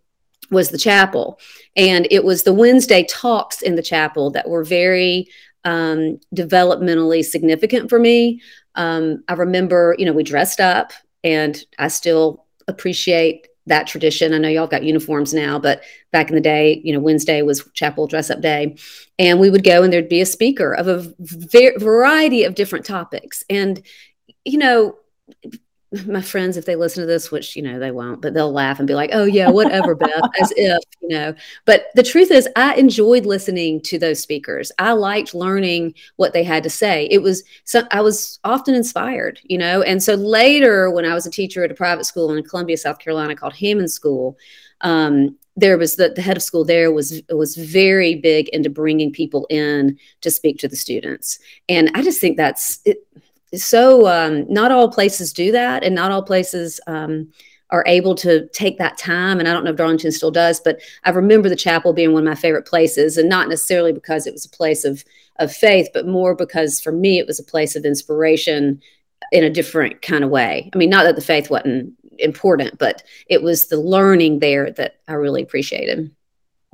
was 0.51 0.69
the 0.69 0.77
chapel, 0.77 1.39
and 1.75 2.07
it 2.11 2.23
was 2.23 2.43
the 2.43 2.53
Wednesday 2.53 3.03
talks 3.03 3.61
in 3.61 3.75
the 3.75 3.83
chapel 3.83 4.31
that 4.31 4.49
were 4.49 4.63
very 4.63 5.27
um, 5.63 6.19
developmentally 6.35 7.23
significant 7.23 7.89
for 7.89 7.99
me. 7.99 8.41
Um, 8.75 9.23
I 9.27 9.33
remember, 9.33 9.95
you 9.97 10.05
know, 10.05 10.13
we 10.13 10.23
dressed 10.23 10.59
up, 10.59 10.91
and 11.23 11.63
I 11.79 11.87
still 11.87 12.45
appreciate 12.67 13.47
that 13.65 13.87
tradition. 13.87 14.33
I 14.33 14.39
know 14.39 14.49
y'all 14.49 14.67
got 14.67 14.83
uniforms 14.83 15.33
now, 15.33 15.57
but 15.57 15.83
back 16.11 16.29
in 16.29 16.35
the 16.35 16.41
day, 16.41 16.81
you 16.83 16.91
know, 16.91 16.99
Wednesday 16.99 17.41
was 17.41 17.63
chapel 17.73 18.07
dress 18.07 18.29
up 18.29 18.41
day. 18.41 18.75
And 19.17 19.39
we 19.39 19.49
would 19.49 19.63
go 19.63 19.83
and 19.83 19.93
there'd 19.93 20.09
be 20.09 20.21
a 20.21 20.25
speaker 20.25 20.73
of 20.73 20.87
a 20.87 21.13
variety 21.19 22.43
of 22.43 22.55
different 22.55 22.85
topics. 22.85 23.43
And, 23.49 23.81
you 24.43 24.57
know, 24.57 24.97
my 26.07 26.21
friends, 26.21 26.57
if 26.57 26.65
they 26.65 26.75
listen 26.75 27.01
to 27.01 27.07
this, 27.07 27.31
which 27.31 27.55
you 27.55 27.61
know 27.61 27.77
they 27.77 27.91
won't, 27.91 28.21
but 28.21 28.33
they'll 28.33 28.51
laugh 28.51 28.79
and 28.79 28.87
be 28.87 28.95
like, 28.95 29.11
"Oh 29.13 29.25
yeah, 29.25 29.49
whatever, 29.49 29.93
Beth," 29.95 30.29
as 30.41 30.51
if 30.55 30.83
you 31.01 31.09
know. 31.09 31.35
But 31.65 31.87
the 31.95 32.03
truth 32.03 32.31
is, 32.31 32.47
I 32.55 32.75
enjoyed 32.75 33.25
listening 33.25 33.81
to 33.81 33.99
those 33.99 34.19
speakers. 34.19 34.71
I 34.79 34.93
liked 34.93 35.35
learning 35.35 35.93
what 36.15 36.33
they 36.33 36.43
had 36.43 36.63
to 36.63 36.69
say. 36.69 37.07
It 37.11 37.21
was 37.21 37.43
so 37.63 37.83
I 37.91 38.01
was 38.01 38.39
often 38.43 38.73
inspired, 38.75 39.39
you 39.43 39.57
know. 39.57 39.81
And 39.83 40.01
so 40.01 40.15
later, 40.15 40.89
when 40.89 41.05
I 41.05 41.13
was 41.13 41.25
a 41.25 41.31
teacher 41.31 41.63
at 41.63 41.71
a 41.71 41.75
private 41.75 42.05
school 42.05 42.33
in 42.33 42.43
Columbia, 42.43 42.77
South 42.77 42.99
Carolina, 42.99 43.35
called 43.35 43.53
Hammond 43.53 43.91
School, 43.91 44.37
um, 44.81 45.37
there 45.55 45.77
was 45.77 45.97
the, 45.97 46.09
the 46.09 46.21
head 46.21 46.37
of 46.37 46.43
school 46.43 46.65
there 46.65 46.91
was 46.91 47.21
was 47.29 47.55
very 47.55 48.15
big 48.15 48.49
into 48.49 48.69
bringing 48.69 49.11
people 49.11 49.45
in 49.51 49.97
to 50.21 50.31
speak 50.31 50.57
to 50.59 50.67
the 50.67 50.75
students, 50.75 51.37
and 51.69 51.91
I 51.93 52.01
just 52.01 52.19
think 52.19 52.37
that's 52.37 52.79
it, 52.85 53.05
so 53.55 54.07
um, 54.07 54.45
not 54.51 54.71
all 54.71 54.89
places 54.89 55.33
do 55.33 55.51
that, 55.51 55.83
and 55.83 55.95
not 55.95 56.11
all 56.11 56.23
places 56.23 56.79
um, 56.87 57.31
are 57.69 57.83
able 57.87 58.15
to 58.15 58.47
take 58.49 58.77
that 58.77 58.97
time. 58.97 59.39
And 59.39 59.47
I 59.47 59.53
don't 59.53 59.63
know 59.63 59.71
if 59.71 59.77
Darlington 59.77 60.11
still 60.11 60.31
does, 60.31 60.59
but 60.59 60.79
I 61.03 61.09
remember 61.09 61.49
the 61.49 61.55
chapel 61.55 61.93
being 61.93 62.13
one 62.13 62.23
of 62.23 62.29
my 62.29 62.35
favorite 62.35 62.67
places, 62.67 63.17
and 63.17 63.29
not 63.29 63.49
necessarily 63.49 63.93
because 63.93 64.27
it 64.27 64.33
was 64.33 64.45
a 64.45 64.49
place 64.49 64.85
of 64.85 65.03
of 65.37 65.51
faith, 65.51 65.89
but 65.93 66.07
more 66.07 66.35
because 66.35 66.79
for 66.79 66.91
me 66.91 67.17
it 67.17 67.27
was 67.27 67.39
a 67.39 67.43
place 67.43 67.75
of 67.75 67.85
inspiration 67.85 68.81
in 69.31 69.43
a 69.43 69.49
different 69.49 70.01
kind 70.01 70.23
of 70.23 70.29
way. 70.29 70.69
I 70.73 70.77
mean, 70.77 70.89
not 70.89 71.03
that 71.03 71.15
the 71.15 71.21
faith 71.21 71.49
wasn't 71.49 71.93
important, 72.19 72.77
but 72.77 73.03
it 73.27 73.41
was 73.41 73.67
the 73.67 73.79
learning 73.79 74.39
there 74.39 74.71
that 74.71 74.99
I 75.07 75.13
really 75.13 75.41
appreciated. 75.41 76.11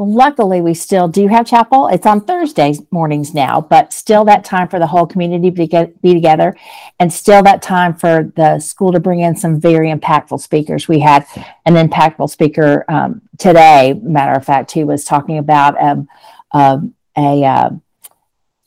Luckily, 0.01 0.61
we 0.61 0.73
still 0.73 1.09
do 1.09 1.27
have 1.27 1.45
chapel. 1.45 1.87
It's 1.87 2.05
on 2.05 2.21
Thursday 2.21 2.73
mornings 2.89 3.33
now, 3.33 3.59
but 3.59 3.91
still 3.91 4.23
that 4.25 4.45
time 4.45 4.69
for 4.69 4.79
the 4.79 4.87
whole 4.87 5.05
community 5.05 5.51
to 5.51 5.67
get, 5.67 6.01
be 6.01 6.13
together, 6.13 6.55
and 7.01 7.11
still 7.11 7.43
that 7.43 7.61
time 7.61 7.93
for 7.93 8.31
the 8.37 8.59
school 8.59 8.93
to 8.93 9.01
bring 9.01 9.19
in 9.19 9.35
some 9.35 9.59
very 9.59 9.91
impactful 9.91 10.39
speakers. 10.39 10.87
We 10.87 10.99
had 10.99 11.25
an 11.65 11.75
impactful 11.75 12.29
speaker 12.29 12.85
um, 12.87 13.23
today. 13.37 13.99
Matter 14.01 14.39
of 14.39 14.45
fact, 14.45 14.71
who 14.71 14.85
was 14.85 15.03
talking 15.03 15.37
about 15.37 15.81
um, 15.81 16.07
um, 16.53 16.95
a 17.17 17.43
uh, 17.43 17.69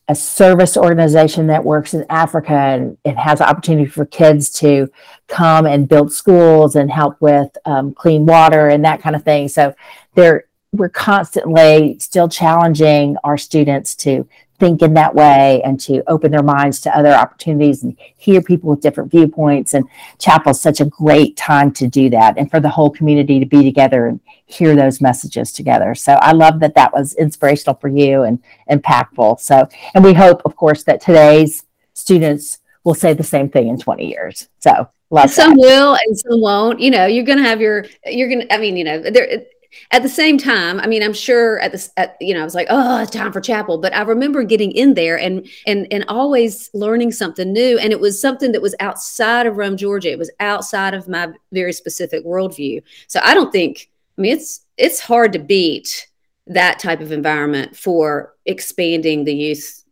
a 0.08 0.14
service 0.14 0.76
organization 0.76 1.46
that 1.46 1.64
works 1.64 1.94
in 1.94 2.04
Africa 2.10 2.52
and 2.52 2.98
it 3.04 3.16
has 3.16 3.40
opportunity 3.40 3.88
for 3.88 4.04
kids 4.04 4.50
to 4.50 4.90
come 5.28 5.64
and 5.64 5.88
build 5.88 6.12
schools 6.12 6.76
and 6.76 6.90
help 6.90 7.18
with 7.22 7.56
um, 7.64 7.94
clean 7.94 8.26
water 8.26 8.68
and 8.68 8.84
that 8.84 9.00
kind 9.00 9.16
of 9.16 9.22
thing. 9.22 9.48
So 9.48 9.74
there 10.14 10.44
we're 10.72 10.88
constantly 10.88 11.98
still 11.98 12.28
challenging 12.28 13.16
our 13.24 13.36
students 13.36 13.94
to 13.94 14.26
think 14.58 14.80
in 14.80 14.94
that 14.94 15.14
way 15.14 15.60
and 15.64 15.80
to 15.80 16.02
open 16.08 16.30
their 16.30 16.42
minds 16.42 16.80
to 16.80 16.96
other 16.96 17.12
opportunities 17.12 17.82
and 17.82 17.96
hear 18.16 18.40
people 18.40 18.70
with 18.70 18.80
different 18.80 19.10
viewpoints. 19.10 19.74
And 19.74 19.84
chapel 20.18 20.52
is 20.52 20.60
such 20.60 20.80
a 20.80 20.84
great 20.84 21.36
time 21.36 21.72
to 21.72 21.88
do 21.88 22.08
that 22.10 22.38
and 22.38 22.50
for 22.50 22.60
the 22.60 22.68
whole 22.68 22.88
community 22.88 23.40
to 23.40 23.44
be 23.44 23.62
together 23.64 24.06
and 24.06 24.20
hear 24.46 24.74
those 24.76 25.00
messages 25.00 25.52
together. 25.52 25.94
So 25.94 26.12
I 26.14 26.32
love 26.32 26.60
that 26.60 26.76
that 26.76 26.92
was 26.92 27.14
inspirational 27.14 27.74
for 27.74 27.88
you 27.88 28.22
and 28.22 28.42
impactful. 28.70 29.40
So, 29.40 29.68
and 29.94 30.04
we 30.04 30.14
hope, 30.14 30.42
of 30.44 30.56
course, 30.56 30.84
that 30.84 31.00
today's 31.00 31.64
students 31.92 32.60
will 32.84 32.94
say 32.94 33.12
the 33.12 33.24
same 33.24 33.48
thing 33.50 33.68
in 33.68 33.78
20 33.78 34.06
years. 34.08 34.48
So, 34.60 34.88
Love 35.10 35.30
some 35.30 35.50
that. 35.50 35.58
will 35.58 35.98
and 36.06 36.18
some 36.18 36.40
won't. 36.40 36.80
You 36.80 36.90
know, 36.90 37.04
you're 37.04 37.24
going 37.24 37.36
to 37.36 37.44
have 37.44 37.60
your, 37.60 37.84
you're 38.06 38.28
going 38.28 38.40
to, 38.40 38.54
I 38.54 38.56
mean, 38.56 38.78
you 38.78 38.84
know, 38.84 38.98
there, 38.98 39.44
at 39.90 40.02
the 40.02 40.08
same 40.08 40.38
time, 40.38 40.80
I 40.80 40.86
mean, 40.86 41.02
I'm 41.02 41.12
sure 41.12 41.60
at 41.60 41.72
this, 41.72 41.90
at, 41.96 42.16
you 42.20 42.34
know, 42.34 42.40
I 42.40 42.44
was 42.44 42.54
like, 42.54 42.66
oh, 42.70 43.02
it's 43.02 43.10
time 43.10 43.32
for 43.32 43.40
chapel. 43.40 43.78
But 43.78 43.94
I 43.94 44.02
remember 44.02 44.42
getting 44.42 44.72
in 44.72 44.94
there 44.94 45.18
and 45.18 45.48
and 45.66 45.86
and 45.90 46.04
always 46.08 46.70
learning 46.74 47.12
something 47.12 47.52
new, 47.52 47.78
and 47.78 47.92
it 47.92 48.00
was 48.00 48.20
something 48.20 48.52
that 48.52 48.62
was 48.62 48.74
outside 48.80 49.46
of 49.46 49.56
Rome, 49.56 49.76
Georgia. 49.76 50.10
It 50.10 50.18
was 50.18 50.30
outside 50.40 50.94
of 50.94 51.08
my 51.08 51.28
very 51.52 51.72
specific 51.72 52.24
worldview. 52.24 52.82
So 53.06 53.20
I 53.22 53.34
don't 53.34 53.52
think, 53.52 53.90
I 54.18 54.22
mean, 54.22 54.32
it's 54.36 54.64
it's 54.76 55.00
hard 55.00 55.32
to 55.34 55.38
beat 55.38 56.08
that 56.46 56.78
type 56.78 57.00
of 57.00 57.12
environment 57.12 57.76
for 57.76 58.34
expanding 58.46 59.24
the 59.24 59.34
youth, 59.34 59.84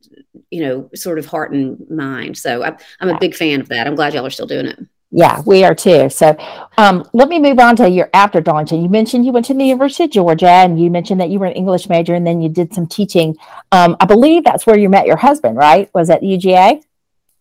you 0.51 0.61
know, 0.61 0.91
sort 0.95 1.19
of 1.19 1.27
heart 1.27 1.53
and 1.53 1.89
mind. 1.89 2.37
So 2.37 2.65
I, 2.65 2.77
I'm 3.01 3.09
a 3.09 3.19
big 3.19 3.35
fan 3.35 3.61
of 3.61 3.69
that. 3.69 3.87
I'm 3.87 3.95
glad 3.95 4.15
y'all 4.15 4.27
are 4.27 4.31
still 4.31 4.47
doing 4.47 4.67
it. 4.67 4.79
Yeah, 5.13 5.43
we 5.45 5.65
are 5.65 5.75
too. 5.75 6.09
So 6.09 6.37
um, 6.79 7.09
let 7.13 7.29
me 7.29 7.41
move 7.41 7.59
on 7.59 7.75
to 7.77 7.91
your 7.91 8.09
after 8.15 8.41
Darlington. 8.41 8.81
You 8.83 8.89
mentioned 8.89 9.27
you 9.27 9.33
went 9.33 9.47
to 9.47 9.55
the 9.55 9.65
University 9.65 10.05
of 10.05 10.11
Georgia 10.11 10.49
and 10.49 10.81
you 10.81 10.89
mentioned 10.89 11.21
that 11.21 11.31
you 11.31 11.41
were 11.41 11.47
an 11.47 11.53
English 11.53 11.89
major 11.89 12.15
and 12.15 12.25
then 12.25 12.41
you 12.41 12.49
did 12.49 12.73
some 12.73 12.87
teaching. 12.87 13.37
Um, 13.73 13.97
I 13.99 14.05
believe 14.05 14.45
that's 14.45 14.67
where 14.67 14.79
you 14.79 14.89
met 14.89 15.07
your 15.07 15.17
husband, 15.17 15.57
right? 15.57 15.91
Was 15.95 16.11
at 16.11 16.23
UGA? 16.23 16.85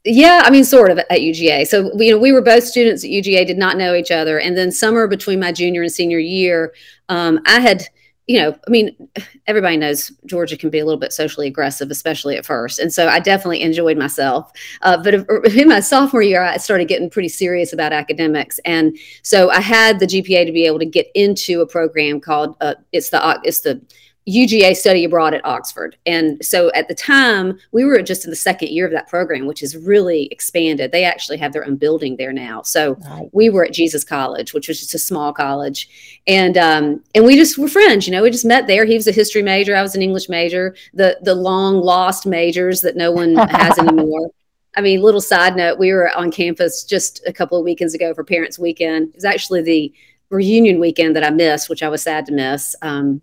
Yeah, 0.04 0.42
I 0.44 0.50
mean, 0.50 0.64
sort 0.64 0.90
of 0.90 0.98
at 0.98 1.20
UGA. 1.20 1.68
So, 1.68 1.92
you 1.96 2.12
know, 2.12 2.18
we 2.18 2.32
were 2.32 2.42
both 2.42 2.64
students 2.64 3.04
at 3.04 3.12
UGA, 3.12 3.46
did 3.46 3.58
not 3.58 3.78
know 3.78 3.94
each 3.94 4.12
other. 4.12 4.40
And 4.40 4.58
then 4.58 4.72
summer 4.72 5.08
between 5.08 5.40
my 5.40 5.52
junior 5.52 5.84
and 5.84 5.92
senior 5.92 6.20
year, 6.20 6.74
um, 7.10 7.40
I 7.46 7.60
had 7.60 7.84
you 8.30 8.38
know, 8.38 8.56
I 8.68 8.70
mean, 8.70 8.96
everybody 9.48 9.76
knows 9.76 10.12
Georgia 10.28 10.56
can 10.56 10.70
be 10.70 10.78
a 10.78 10.86
little 10.86 11.00
bit 11.00 11.12
socially 11.12 11.48
aggressive, 11.48 11.90
especially 11.90 12.38
at 12.38 12.46
first. 12.46 12.78
And 12.78 12.94
so 12.94 13.08
I 13.08 13.20
definitely 13.20 13.64
enjoyed 13.64 13.98
myself. 13.98 14.52
Uh, 14.84 15.02
but 15.02 15.16
in 15.56 15.68
my 15.68 15.80
sophomore 15.80 16.22
year, 16.22 16.44
I 16.44 16.58
started 16.58 16.88
getting 16.88 17.10
pretty 17.10 17.30
serious 17.30 17.74
about 17.74 17.92
academics. 17.92 18.60
And 18.66 18.96
so 19.24 19.50
I 19.50 19.62
had 19.62 20.00
the 20.00 20.06
GPA 20.06 20.46
to 20.46 20.52
be 20.52 20.68
able 20.68 20.78
to 20.78 20.86
get 20.86 21.08
into 21.16 21.62
a 21.62 21.66
program 21.66 22.22
called, 22.22 22.56
uh, 22.62 22.76
it's 22.92 23.10
the, 23.10 23.40
it's 23.44 23.62
the, 23.62 23.82
UGA 24.30 24.76
study 24.76 25.04
abroad 25.04 25.34
at 25.34 25.44
Oxford. 25.46 25.98
And 26.06 26.44
so 26.46 26.72
at 26.74 26.88
the 26.88 26.96
time, 26.96 27.60
we 27.72 27.84
were 27.84 28.02
just 28.02 28.26
in 28.26 28.30
the 28.30 28.36
second 28.36 28.70
year 28.70 28.86
of 28.86 28.92
that 28.92 29.08
program, 29.08 29.46
which 29.46 29.62
has 29.62 29.76
really 29.76 30.28
expanded. 30.28 30.92
They 30.92 31.04
actually 31.04 31.38
have 31.38 31.54
their 31.54 31.66
own 31.66 31.78
building 31.78 32.16
there 32.18 32.34
now. 32.34 32.62
So 32.62 32.96
right. 32.96 33.30
we 33.32 33.50
were 33.50 33.66
at 33.66 33.74
Jesus 33.74 34.04
College, 34.04 34.54
which 34.54 34.68
was 34.68 34.80
just 34.80 34.94
a 34.94 35.00
small 35.00 35.34
college. 35.34 36.22
And 36.28 36.58
um, 36.58 37.04
and 37.16 37.26
we 37.26 37.36
just 37.36 37.58
were 37.58 37.68
friends, 37.68 38.08
you 38.08 38.12
know, 38.12 38.22
we 38.22 38.30
just 38.30 38.46
met 38.46 38.68
there. 38.68 38.86
He 38.86 38.96
was 38.96 39.08
a 39.08 39.12
history 39.12 39.42
major, 39.42 39.76
I 39.76 39.82
was 39.82 39.96
an 39.96 40.02
English 40.02 40.30
major, 40.30 40.76
the 40.94 41.18
the 41.22 41.36
long 41.36 41.82
lost 41.82 42.26
majors 42.26 42.82
that 42.82 42.96
no 42.96 43.12
one 43.12 43.36
has 43.36 43.78
anymore. 43.80 44.30
I 44.76 44.82
mean, 44.82 45.02
little 45.02 45.22
side 45.22 45.56
note, 45.56 45.80
we 45.80 45.92
were 45.92 46.16
on 46.16 46.32
campus 46.32 46.84
just 46.84 47.22
a 47.26 47.34
couple 47.34 47.58
of 47.58 47.66
weekends 47.66 47.96
ago 47.96 48.14
for 48.14 48.24
Parents 48.24 48.60
Weekend. 48.60 49.10
It 49.10 49.16
was 49.16 49.26
actually 49.26 49.64
the 49.64 49.94
reunion 50.30 50.80
weekend 50.80 51.16
that 51.16 51.24
I 51.24 51.32
missed, 51.32 51.70
which 51.70 51.82
I 51.82 51.90
was 51.90 52.04
sad 52.04 52.26
to 52.28 52.32
miss. 52.32 52.76
Um, 52.82 53.22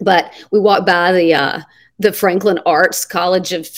but 0.00 0.32
we 0.50 0.60
walked 0.60 0.86
by 0.86 1.12
the 1.12 1.34
uh, 1.34 1.60
the 1.98 2.12
Franklin 2.12 2.60
Arts 2.64 3.04
College 3.04 3.52
of 3.52 3.68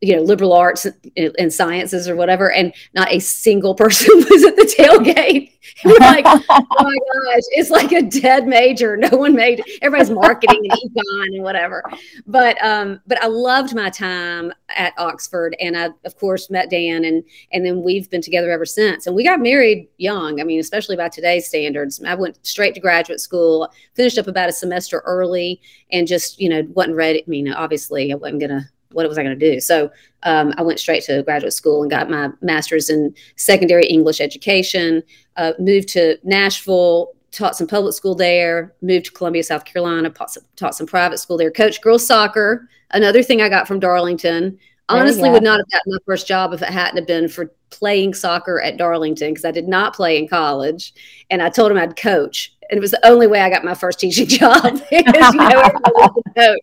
you 0.00 0.16
know 0.16 0.22
liberal 0.22 0.52
arts 0.52 0.86
and 1.16 1.52
sciences 1.52 2.08
or 2.08 2.16
whatever, 2.16 2.52
and 2.52 2.72
not 2.94 3.10
a 3.10 3.20
single 3.20 3.74
person 3.74 4.10
was 4.30 4.44
at 4.44 4.56
the 4.56 4.74
tailgate. 4.78 5.52
we're 5.84 5.96
like, 5.98 6.24
oh 6.26 6.42
my 6.48 6.96
gosh, 6.96 7.42
it's 7.50 7.70
like 7.70 7.92
a 7.92 8.02
dead 8.02 8.46
major. 8.46 8.96
No 8.96 9.16
one 9.16 9.34
made. 9.34 9.62
Everybody's 9.82 10.10
marketing 10.10 10.58
and 10.62 10.72
econ 10.72 11.34
and 11.34 11.42
whatever. 11.42 11.82
But 12.26 12.62
um, 12.64 13.00
but 13.06 13.22
I 13.22 13.26
loved 13.26 13.74
my 13.74 13.90
time 13.90 14.52
at 14.70 14.94
Oxford, 14.98 15.56
and 15.60 15.76
I 15.76 15.90
of 16.04 16.16
course 16.18 16.50
met 16.50 16.70
Dan, 16.70 17.04
and 17.04 17.22
and 17.52 17.64
then 17.64 17.82
we've 17.82 18.08
been 18.10 18.22
together 18.22 18.50
ever 18.50 18.66
since. 18.66 19.06
And 19.06 19.14
we 19.14 19.24
got 19.24 19.40
married 19.40 19.88
young. 19.98 20.40
I 20.40 20.44
mean, 20.44 20.60
especially 20.60 20.96
by 20.96 21.08
today's 21.08 21.46
standards. 21.46 22.02
I 22.06 22.14
went 22.14 22.44
straight 22.46 22.74
to 22.74 22.80
graduate 22.80 23.20
school, 23.20 23.68
finished 23.94 24.18
up 24.18 24.26
about 24.26 24.48
a 24.48 24.52
semester 24.52 25.02
early, 25.06 25.60
and 25.92 26.06
just 26.06 26.40
you 26.40 26.48
know 26.48 26.62
wasn't 26.74 26.96
ready. 26.96 27.20
I 27.20 27.28
mean, 27.28 27.52
I 27.72 28.14
wasn't 28.14 28.40
gonna. 28.40 28.68
What 28.92 29.08
was 29.08 29.18
I 29.18 29.22
going 29.22 29.38
to 29.38 29.52
do? 29.52 29.60
So 29.60 29.88
um, 30.24 30.52
I 30.58 30.62
went 30.62 30.80
straight 30.80 31.04
to 31.04 31.22
graduate 31.22 31.52
school 31.52 31.82
and 31.82 31.88
got 31.88 32.10
my 32.10 32.30
master's 32.40 32.90
in 32.90 33.14
secondary 33.36 33.86
English 33.86 34.20
education. 34.20 35.04
Uh, 35.36 35.52
moved 35.60 35.86
to 35.90 36.18
Nashville, 36.24 37.12
taught 37.30 37.54
some 37.54 37.68
public 37.68 37.94
school 37.94 38.16
there. 38.16 38.74
Moved 38.82 39.04
to 39.04 39.12
Columbia, 39.12 39.44
South 39.44 39.64
Carolina, 39.64 40.10
taught 40.10 40.32
some, 40.32 40.42
taught 40.56 40.74
some 40.74 40.88
private 40.88 41.18
school 41.18 41.36
there. 41.36 41.52
Coached 41.52 41.82
girls 41.82 42.04
soccer. 42.04 42.68
Another 42.90 43.22
thing 43.22 43.40
I 43.40 43.48
got 43.48 43.68
from 43.68 43.78
Darlington. 43.78 44.58
Honestly, 44.88 45.30
would 45.30 45.42
not 45.42 45.60
have 45.60 45.70
gotten 45.70 45.92
my 45.92 45.98
first 46.04 46.26
job 46.26 46.52
if 46.52 46.62
it 46.62 46.68
hadn't 46.68 46.96
have 46.96 47.06
been 47.06 47.28
for 47.28 47.52
playing 47.70 48.12
soccer 48.12 48.60
at 48.60 48.76
Darlington 48.76 49.30
because 49.30 49.44
I 49.44 49.52
did 49.52 49.68
not 49.68 49.94
play 49.94 50.18
in 50.18 50.26
college, 50.26 50.92
and 51.30 51.40
I 51.40 51.48
told 51.48 51.70
him 51.70 51.78
I'd 51.78 51.96
coach, 51.96 52.52
and 52.68 52.76
it 52.76 52.80
was 52.80 52.90
the 52.90 53.06
only 53.06 53.28
way 53.28 53.40
I 53.40 53.50
got 53.50 53.64
my 53.64 53.74
first 53.74 54.00
teaching 54.00 54.26
job 54.28 54.80
you 54.90 55.02
know 55.04 55.70
coach 56.36 56.58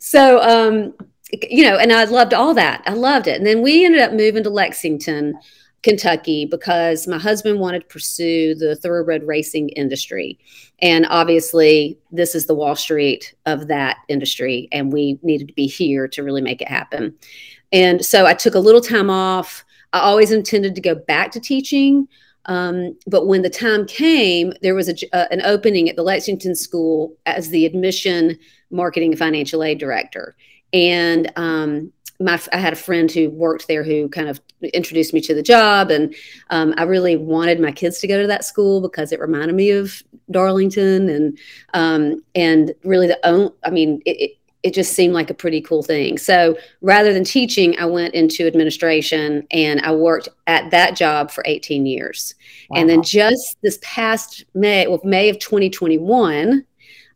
so 0.00 0.40
um, 0.42 0.94
you 1.50 1.64
know 1.64 1.76
and 1.76 1.92
i 1.92 2.04
loved 2.04 2.34
all 2.34 2.54
that. 2.54 2.82
I 2.86 2.92
loved 2.92 3.26
it. 3.26 3.36
And 3.36 3.46
then 3.46 3.62
we 3.62 3.84
ended 3.84 4.00
up 4.00 4.12
moving 4.12 4.42
to 4.44 4.50
lexington 4.50 5.38
kentucky 5.82 6.46
because 6.46 7.06
my 7.06 7.18
husband 7.18 7.60
wanted 7.60 7.80
to 7.80 7.86
pursue 7.86 8.54
the 8.54 8.74
thoroughbred 8.76 9.22
racing 9.24 9.68
industry. 9.70 10.38
And 10.82 11.06
obviously 11.08 11.98
this 12.10 12.34
is 12.34 12.46
the 12.46 12.54
wall 12.54 12.74
street 12.74 13.34
of 13.46 13.68
that 13.68 13.98
industry 14.08 14.68
and 14.72 14.92
we 14.92 15.18
needed 15.22 15.48
to 15.48 15.54
be 15.54 15.66
here 15.66 16.08
to 16.08 16.22
really 16.22 16.42
make 16.42 16.60
it 16.60 16.68
happen. 16.68 17.14
And 17.72 18.04
so 18.04 18.26
i 18.26 18.34
took 18.34 18.54
a 18.54 18.60
little 18.60 18.80
time 18.80 19.10
off. 19.10 19.64
I 19.92 20.00
always 20.00 20.32
intended 20.32 20.74
to 20.74 20.80
go 20.80 20.94
back 20.94 21.30
to 21.32 21.40
teaching 21.40 22.08
um, 22.46 22.96
but 23.06 23.26
when 23.26 23.42
the 23.42 23.50
time 23.50 23.86
came, 23.86 24.52
there 24.62 24.74
was 24.74 24.88
a, 24.88 25.14
uh, 25.14 25.26
an 25.30 25.42
opening 25.42 25.88
at 25.88 25.96
the 25.96 26.02
Lexington 26.02 26.54
School 26.54 27.16
as 27.26 27.50
the 27.50 27.66
admission 27.66 28.38
marketing 28.70 29.16
financial 29.16 29.62
aid 29.62 29.78
director. 29.78 30.36
And 30.72 31.30
um, 31.36 31.92
my, 32.20 32.40
I 32.52 32.58
had 32.58 32.72
a 32.72 32.76
friend 32.76 33.10
who 33.10 33.30
worked 33.30 33.68
there 33.68 33.82
who 33.82 34.08
kind 34.08 34.28
of 34.28 34.40
introduced 34.72 35.12
me 35.12 35.20
to 35.22 35.34
the 35.34 35.42
job. 35.42 35.90
And 35.90 36.14
um, 36.50 36.74
I 36.76 36.84
really 36.84 37.16
wanted 37.16 37.60
my 37.60 37.72
kids 37.72 37.98
to 38.00 38.08
go 38.08 38.20
to 38.20 38.26
that 38.28 38.44
school 38.44 38.80
because 38.80 39.12
it 39.12 39.20
reminded 39.20 39.54
me 39.54 39.70
of 39.70 40.02
Darlington 40.30 41.08
and, 41.08 41.38
um, 41.74 42.22
and 42.34 42.74
really 42.84 43.06
the 43.06 43.26
own, 43.26 43.52
I 43.64 43.70
mean, 43.70 44.02
it, 44.06 44.20
it, 44.20 44.30
it 44.66 44.74
just 44.74 44.94
seemed 44.94 45.14
like 45.14 45.30
a 45.30 45.34
pretty 45.34 45.60
cool 45.60 45.84
thing. 45.84 46.18
So 46.18 46.58
rather 46.80 47.12
than 47.12 47.22
teaching, 47.22 47.78
I 47.78 47.86
went 47.86 48.14
into 48.14 48.48
administration 48.48 49.46
and 49.52 49.80
I 49.82 49.94
worked 49.94 50.28
at 50.48 50.72
that 50.72 50.96
job 50.96 51.30
for 51.30 51.44
18 51.46 51.86
years. 51.86 52.34
Wow. 52.68 52.80
And 52.80 52.90
then 52.90 53.04
just 53.04 53.56
this 53.62 53.78
past 53.80 54.44
May, 54.54 54.88
well, 54.88 55.00
May 55.04 55.28
of 55.28 55.38
2021, 55.38 56.66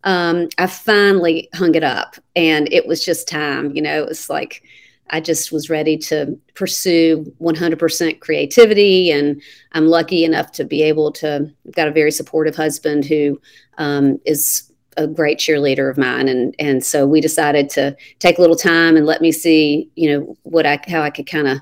um, 0.04 0.48
I 0.58 0.68
finally 0.68 1.48
hung 1.52 1.74
it 1.74 1.82
up 1.82 2.14
and 2.36 2.72
it 2.72 2.86
was 2.86 3.04
just 3.04 3.26
time. 3.26 3.74
You 3.74 3.82
know, 3.82 4.00
it 4.00 4.08
was 4.08 4.30
like 4.30 4.62
I 5.10 5.18
just 5.18 5.50
was 5.50 5.68
ready 5.68 5.98
to 5.98 6.38
pursue 6.54 7.34
100% 7.40 8.20
creativity. 8.20 9.10
And 9.10 9.42
I'm 9.72 9.88
lucky 9.88 10.24
enough 10.24 10.52
to 10.52 10.64
be 10.64 10.84
able 10.84 11.10
to, 11.14 11.52
I've 11.66 11.74
got 11.74 11.88
a 11.88 11.92
very 11.92 12.12
supportive 12.12 12.54
husband 12.54 13.06
who 13.06 13.40
um, 13.76 14.20
is 14.24 14.69
a 14.96 15.06
great 15.06 15.38
cheerleader 15.38 15.90
of 15.90 15.98
mine. 15.98 16.28
And, 16.28 16.54
and 16.58 16.84
so 16.84 17.06
we 17.06 17.20
decided 17.20 17.70
to 17.70 17.96
take 18.18 18.38
a 18.38 18.40
little 18.40 18.56
time 18.56 18.96
and 18.96 19.06
let 19.06 19.20
me 19.20 19.32
see, 19.32 19.90
you 19.94 20.10
know, 20.10 20.36
what 20.42 20.66
I, 20.66 20.80
how 20.88 21.02
I 21.02 21.10
could 21.10 21.26
kind 21.26 21.48
of 21.48 21.58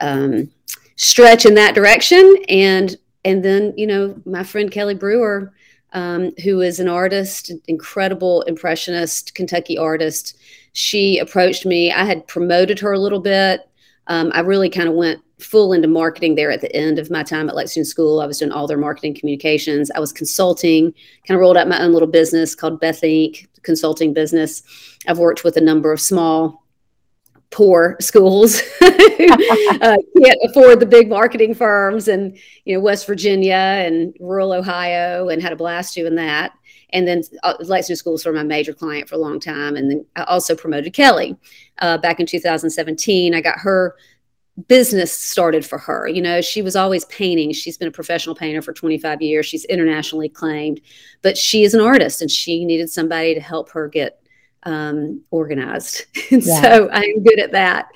um, 0.00 0.50
stretch 0.96 1.46
in 1.46 1.54
that 1.54 1.74
direction. 1.74 2.36
And, 2.48 2.96
and 3.24 3.44
then, 3.44 3.74
you 3.76 3.86
know, 3.86 4.20
my 4.24 4.42
friend 4.42 4.70
Kelly 4.70 4.94
Brewer, 4.94 5.52
um, 5.92 6.32
who 6.42 6.60
is 6.60 6.80
an 6.80 6.88
artist, 6.88 7.52
incredible 7.68 8.42
impressionist, 8.42 9.34
Kentucky 9.34 9.76
artist. 9.76 10.38
She 10.72 11.18
approached 11.18 11.66
me. 11.66 11.92
I 11.92 12.04
had 12.04 12.26
promoted 12.26 12.78
her 12.80 12.92
a 12.92 12.98
little 12.98 13.20
bit. 13.20 13.68
Um, 14.10 14.30
I 14.34 14.40
really 14.40 14.68
kind 14.68 14.88
of 14.88 14.94
went 14.94 15.22
full 15.38 15.72
into 15.72 15.88
marketing 15.88 16.34
there 16.34 16.50
at 16.50 16.60
the 16.60 16.74
end 16.74 16.98
of 16.98 17.10
my 17.10 17.22
time 17.22 17.48
at 17.48 17.54
Lexington 17.54 17.88
School. 17.88 18.20
I 18.20 18.26
was 18.26 18.38
doing 18.38 18.52
all 18.52 18.66
their 18.66 18.76
marketing 18.76 19.14
communications. 19.14 19.90
I 19.92 20.00
was 20.00 20.12
consulting, 20.12 20.92
kind 21.26 21.36
of 21.36 21.40
rolled 21.40 21.56
out 21.56 21.68
my 21.68 21.80
own 21.80 21.92
little 21.92 22.08
business 22.08 22.54
called 22.54 22.80
Beth 22.80 23.00
Inc. 23.00 23.46
consulting 23.62 24.12
business. 24.12 24.62
I've 25.06 25.18
worked 25.18 25.44
with 25.44 25.56
a 25.56 25.60
number 25.62 25.92
of 25.92 26.00
small 26.00 26.66
poor 27.50 27.96
schools 28.00 28.62
uh, 28.80 29.96
can't 30.22 30.38
afford 30.44 30.78
the 30.78 30.86
big 30.88 31.08
marketing 31.08 31.52
firms 31.52 32.06
and 32.06 32.38
you 32.64 32.74
know 32.74 32.80
west 32.80 33.06
virginia 33.06 33.54
and 33.54 34.14
rural 34.20 34.52
ohio 34.52 35.28
and 35.28 35.42
had 35.42 35.52
a 35.52 35.56
blast 35.56 35.94
doing 35.94 36.14
that 36.14 36.52
and 36.90 37.08
then 37.08 37.22
uh, 37.42 37.54
lexington 37.60 37.96
schools 37.96 38.24
were 38.24 38.32
my 38.32 38.44
major 38.44 38.72
client 38.72 39.08
for 39.08 39.16
a 39.16 39.18
long 39.18 39.40
time 39.40 39.74
and 39.74 39.90
then 39.90 40.06
i 40.14 40.22
also 40.24 40.54
promoted 40.54 40.92
kelly 40.92 41.36
uh, 41.78 41.98
back 41.98 42.20
in 42.20 42.26
2017 42.26 43.34
i 43.34 43.40
got 43.40 43.58
her 43.58 43.96
business 44.68 45.12
started 45.12 45.64
for 45.64 45.78
her 45.78 46.08
you 46.08 46.20
know 46.20 46.40
she 46.40 46.62
was 46.62 46.74
always 46.74 47.04
painting 47.06 47.52
she's 47.52 47.78
been 47.78 47.88
a 47.88 47.92
professional 47.92 48.34
painter 48.34 48.60
for 48.60 48.72
25 48.72 49.22
years 49.22 49.46
she's 49.46 49.64
internationally 49.66 50.26
acclaimed 50.26 50.80
but 51.22 51.38
she 51.38 51.62
is 51.62 51.74
an 51.74 51.80
artist 51.80 52.20
and 52.20 52.30
she 52.30 52.64
needed 52.64 52.90
somebody 52.90 53.34
to 53.34 53.40
help 53.40 53.70
her 53.70 53.88
get 53.88 54.20
um, 54.64 55.22
organized. 55.30 56.04
And 56.30 56.44
yeah. 56.44 56.62
so 56.62 56.88
I'm 56.92 57.24
good 57.24 57.40
at 57.40 57.52
that. 57.52 57.90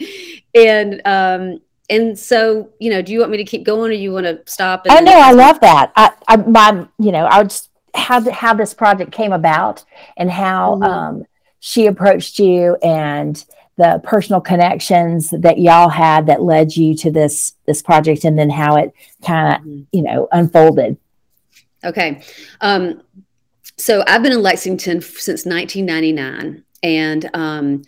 And 0.55 1.01
um, 1.05 1.61
and 1.89 2.19
so 2.19 2.71
you 2.81 2.91
know, 2.91 3.01
do 3.01 3.13
you 3.13 3.21
want 3.21 3.31
me 3.31 3.37
to 3.37 3.45
keep 3.45 3.65
going, 3.65 3.91
or 3.91 3.95
you 3.95 4.13
want 4.13 4.27
to 4.27 4.41
stop? 4.47 4.87
I 4.89 5.01
know 5.01 5.13
I 5.13 5.33
love 5.33 5.61
that. 5.61 5.93
I, 5.95 6.13
I 6.27 6.37
my 6.37 6.87
you 6.99 7.13
know 7.13 7.27
I 7.27 7.45
just 7.45 7.71
how 7.95 8.29
how 8.31 8.55
this 8.55 8.75
project 8.75 9.13
came 9.13 9.33
about 9.33 9.85
and 10.17 10.31
how 10.31 10.77
mm-hmm. 10.77 10.83
um, 10.83 11.25
she 11.61 11.87
approached 11.87 12.41
you 12.41 12.77
and 12.83 13.45
the 13.77 14.01
personal 14.05 14.41
connections 14.41 15.31
that 15.31 15.59
y'all 15.59 15.89
had 15.89 16.27
that 16.27 16.43
led 16.43 16.77
you 16.77 16.95
to 16.97 17.11
this 17.11 17.55
this 17.67 17.83
project 17.83 18.25
and 18.25 18.39
then 18.39 18.51
how 18.51 18.77
it 18.77 18.93
kind 19.25 19.55
of 19.55 19.61
mm-hmm. 19.61 19.83
you 19.93 20.03
know 20.03 20.29
unfolded 20.33 20.97
okay 21.85 22.23
um, 22.61 23.03
so 23.77 24.05
I've 24.07 24.23
been 24.23 24.33
in 24.33 24.43
Lexington 24.43 25.01
since 25.01 25.45
1999, 25.45 26.63
and 26.83 27.31
um, 27.35 27.83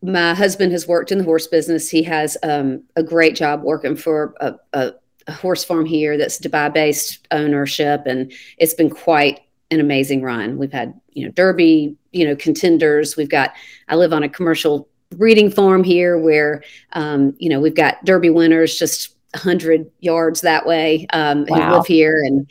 my 0.00 0.34
husband 0.34 0.72
has 0.72 0.86
worked 0.86 1.10
in 1.10 1.18
the 1.18 1.24
horse 1.24 1.46
business. 1.46 1.88
He 1.88 2.02
has 2.04 2.36
um, 2.42 2.84
a 2.96 3.02
great 3.02 3.34
job 3.34 3.62
working 3.62 3.96
for 3.96 4.34
a, 4.40 4.54
a, 4.72 4.92
a 5.26 5.32
horse 5.32 5.64
farm 5.64 5.84
here 5.84 6.16
that's 6.16 6.38
Dubai-based 6.38 7.26
ownership, 7.32 8.02
and 8.06 8.32
it's 8.58 8.74
been 8.74 8.90
quite 8.90 9.40
an 9.70 9.80
amazing 9.80 10.22
run. 10.22 10.58
We've 10.58 10.72
had 10.72 10.98
you 11.12 11.24
know 11.26 11.32
Derby, 11.32 11.96
you 12.12 12.26
know 12.26 12.36
contenders. 12.36 13.16
We've 13.16 13.30
got. 13.30 13.52
I 13.88 13.96
live 13.96 14.12
on 14.12 14.22
a 14.22 14.28
commercial 14.28 14.88
breeding 15.18 15.50
farm 15.50 15.84
here 15.84 16.18
where 16.18 16.62
um, 16.92 17.34
you 17.38 17.48
know 17.48 17.60
we've 17.60 17.74
got 17.74 18.04
Derby 18.04 18.30
winners 18.30 18.78
just 18.78 19.14
100 19.34 19.90
yards 20.00 20.42
that 20.42 20.66
way 20.66 21.06
um, 21.12 21.46
wow. 21.48 21.56
who 21.56 21.76
live 21.76 21.86
here, 21.86 22.22
and 22.24 22.46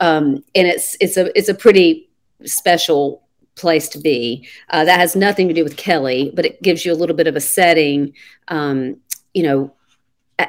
um, 0.00 0.44
and 0.54 0.66
it's 0.66 0.96
it's 1.00 1.16
a 1.16 1.36
it's 1.38 1.48
a 1.48 1.54
pretty 1.54 2.08
special 2.44 3.22
place 3.56 3.88
to 3.90 3.98
be. 3.98 4.48
Uh, 4.70 4.84
that 4.84 4.98
has 4.98 5.14
nothing 5.14 5.48
to 5.48 5.54
do 5.54 5.64
with 5.64 5.76
Kelly, 5.76 6.32
but 6.34 6.46
it 6.46 6.62
gives 6.62 6.84
you 6.84 6.92
a 6.92 6.94
little 6.94 7.16
bit 7.16 7.26
of 7.26 7.36
a 7.36 7.40
setting. 7.40 8.14
Um, 8.48 8.96
you 9.34 9.42
know, 9.42 9.72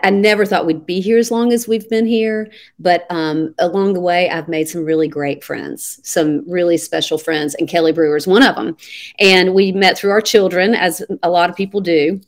I, 0.03 0.09
never 0.09 0.45
thought 0.45 0.65
we'd 0.65 0.85
be 0.85 0.99
here 1.01 1.17
as 1.17 1.31
long 1.31 1.51
as 1.53 1.67
we've 1.67 1.89
been 1.89 2.05
here, 2.05 2.51
but 2.79 3.05
um, 3.09 3.53
along 3.59 3.93
the 3.93 3.99
way, 3.99 4.29
I've 4.29 4.47
made 4.47 4.67
some 4.67 4.85
really 4.85 5.07
great 5.07 5.43
friends, 5.43 5.99
some 6.03 6.49
really 6.49 6.77
special 6.77 7.17
friends, 7.17 7.55
and 7.55 7.67
Kelly 7.67 7.91
Brewer 7.91 8.17
is 8.17 8.27
one 8.27 8.43
of 8.43 8.55
them. 8.55 8.77
And 9.19 9.53
we 9.53 9.71
met 9.71 9.97
through 9.97 10.11
our 10.11 10.21
children, 10.21 10.75
as 10.75 11.03
a 11.23 11.29
lot 11.29 11.49
of 11.49 11.55
people 11.55 11.81
do. 11.81 12.21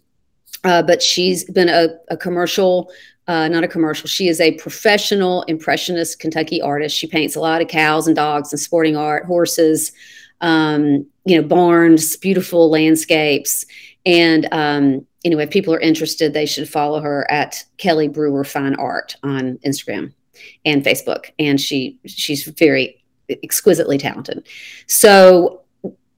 Uh, 0.63 0.81
but 0.81 1.01
she's 1.01 1.43
been 1.43 1.67
a, 1.67 1.89
a 2.09 2.15
commercial 2.15 2.89
uh, 3.27 3.47
not 3.47 3.63
a 3.63 3.67
commercial. 3.67 4.07
She 4.07 4.27
is 4.27 4.41
a 4.41 4.53
professional 4.55 5.43
impressionist 5.43 6.19
Kentucky 6.19 6.61
artist. 6.61 6.97
She 6.97 7.07
paints 7.07 7.35
a 7.35 7.39
lot 7.39 7.61
of 7.61 7.69
cows 7.69 8.05
and 8.07 8.15
dogs 8.15 8.51
and 8.51 8.59
sporting 8.59 8.97
art, 8.97 9.25
horses, 9.25 9.93
um, 10.41 11.05
you 11.25 11.41
know, 11.41 11.47
barns, 11.47 12.17
beautiful 12.17 12.69
landscapes. 12.69 13.65
And 14.05 14.47
um, 14.51 15.07
anyway, 15.23 15.43
if 15.43 15.49
people 15.49 15.73
are 15.73 15.79
interested, 15.79 16.33
they 16.33 16.45
should 16.45 16.69
follow 16.69 16.99
her 17.01 17.29
at 17.31 17.63
Kelly 17.77 18.07
Brewer 18.07 18.43
Fine 18.43 18.75
Art 18.75 19.15
on 19.23 19.57
Instagram 19.65 20.13
and 20.65 20.83
Facebook. 20.83 21.31
And 21.39 21.59
she 21.59 21.99
she's 22.05 22.43
very 22.43 23.03
exquisitely 23.29 23.97
talented. 23.97 24.47
So 24.87 25.61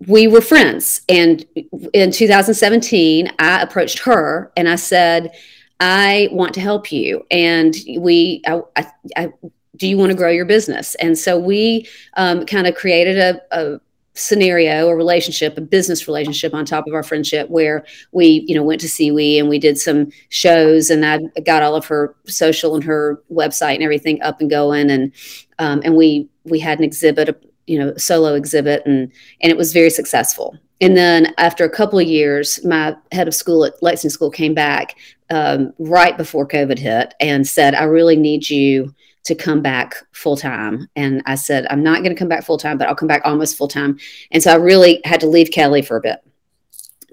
we 0.08 0.28
were 0.28 0.42
friends. 0.42 1.02
And 1.08 1.46
in 1.94 2.12
2017, 2.12 3.30
I 3.40 3.62
approached 3.62 4.00
her 4.00 4.52
and 4.58 4.68
I 4.68 4.76
said, 4.76 5.32
I 5.80 6.30
want 6.32 6.54
to 6.56 6.62
help 6.62 6.92
you. 6.92 7.26
And 7.32 7.76
we, 7.98 8.42
I, 8.48 8.62
I, 8.76 8.88
I 9.16 9.34
do 9.76 9.88
you 9.88 9.98
want 9.98 10.12
to 10.12 10.18
grow 10.18 10.30
your 10.30 10.46
business? 10.46 10.96
And 10.96 11.18
so 11.18 11.38
we 11.38 11.88
um, 12.16 12.46
kind 12.46 12.66
of 12.66 12.76
created 12.76 13.18
a, 13.18 13.42
a 13.52 13.82
scenario, 14.16 14.88
a 14.88 14.96
relationship, 14.96 15.58
a 15.58 15.62
business 15.62 16.08
relationship 16.08 16.54
on 16.54 16.66
top 16.66 16.88
of 16.88 16.94
our 16.94 17.04
friendship 17.04 17.50
where 17.50 17.86
we, 18.12 18.44
you 18.48 18.56
know, 18.56 18.64
went 18.64 18.82
to 18.82 18.90
SEWE 18.90 19.40
and 19.40 19.50
we 19.50 19.60
did 19.60 19.78
some 19.78 20.10
shows 20.30 20.90
and 20.90 21.06
I 21.06 21.20
got 21.42 21.64
all 21.64 21.76
of 21.76 21.86
her 21.86 22.16
social 22.26 22.76
and 22.76 22.84
her 22.84 23.22
website 23.32 23.76
and 23.76 23.84
everything 23.84 24.22
up 24.22 24.40
and 24.40 24.50
going. 24.50 24.90
And, 24.90 25.12
um, 25.60 25.82
and 25.84 25.96
we, 25.96 26.30
we 26.46 26.60
had 26.60 26.80
an 26.80 26.86
exhibit, 26.86 27.44
you 27.68 27.78
know, 27.78 27.96
solo 27.98 28.36
exhibit 28.36 28.84
and, 28.86 29.12
and 29.42 29.52
it 29.52 29.58
was 29.58 29.74
very 29.74 29.90
successful. 29.90 30.58
And 30.82 30.96
then 30.98 31.34
after 31.38 31.64
a 31.64 31.70
couple 31.70 32.00
of 32.00 32.08
years, 32.08 32.64
my 32.66 32.96
head 33.12 33.28
of 33.28 33.36
school 33.36 33.66
at 33.66 33.82
Lexington 33.82 34.10
School 34.10 34.30
came 34.30 34.54
back 34.54 34.96
um, 35.30 35.74
right 35.80 36.18
before 36.18 36.48
COVID 36.48 36.78
hit 36.78 37.14
and 37.20 37.48
said, 37.48 37.76
I 37.76 37.84
really 37.84 38.18
need 38.18 38.50
you 38.50 38.94
to 39.26 39.36
come 39.36 39.62
back 39.62 39.96
full 40.12 40.38
time. 40.38 40.88
And 40.96 41.22
I 41.26 41.36
said, 41.36 41.66
I'm 41.70 41.84
not 41.84 42.04
going 42.04 42.16
to 42.16 42.20
come 42.20 42.30
back 42.30 42.46
full 42.46 42.58
time, 42.58 42.78
but 42.78 42.88
I'll 42.88 42.96
come 42.96 43.08
back 43.08 43.24
almost 43.26 43.58
full 43.58 43.68
time. 43.68 43.98
And 44.32 44.42
so 44.42 44.52
I 44.52 44.56
really 44.56 45.02
had 45.04 45.20
to 45.22 45.28
leave 45.28 45.52
Kelly 45.52 45.82
for 45.82 45.98
a 45.98 46.02
bit. 46.02 46.20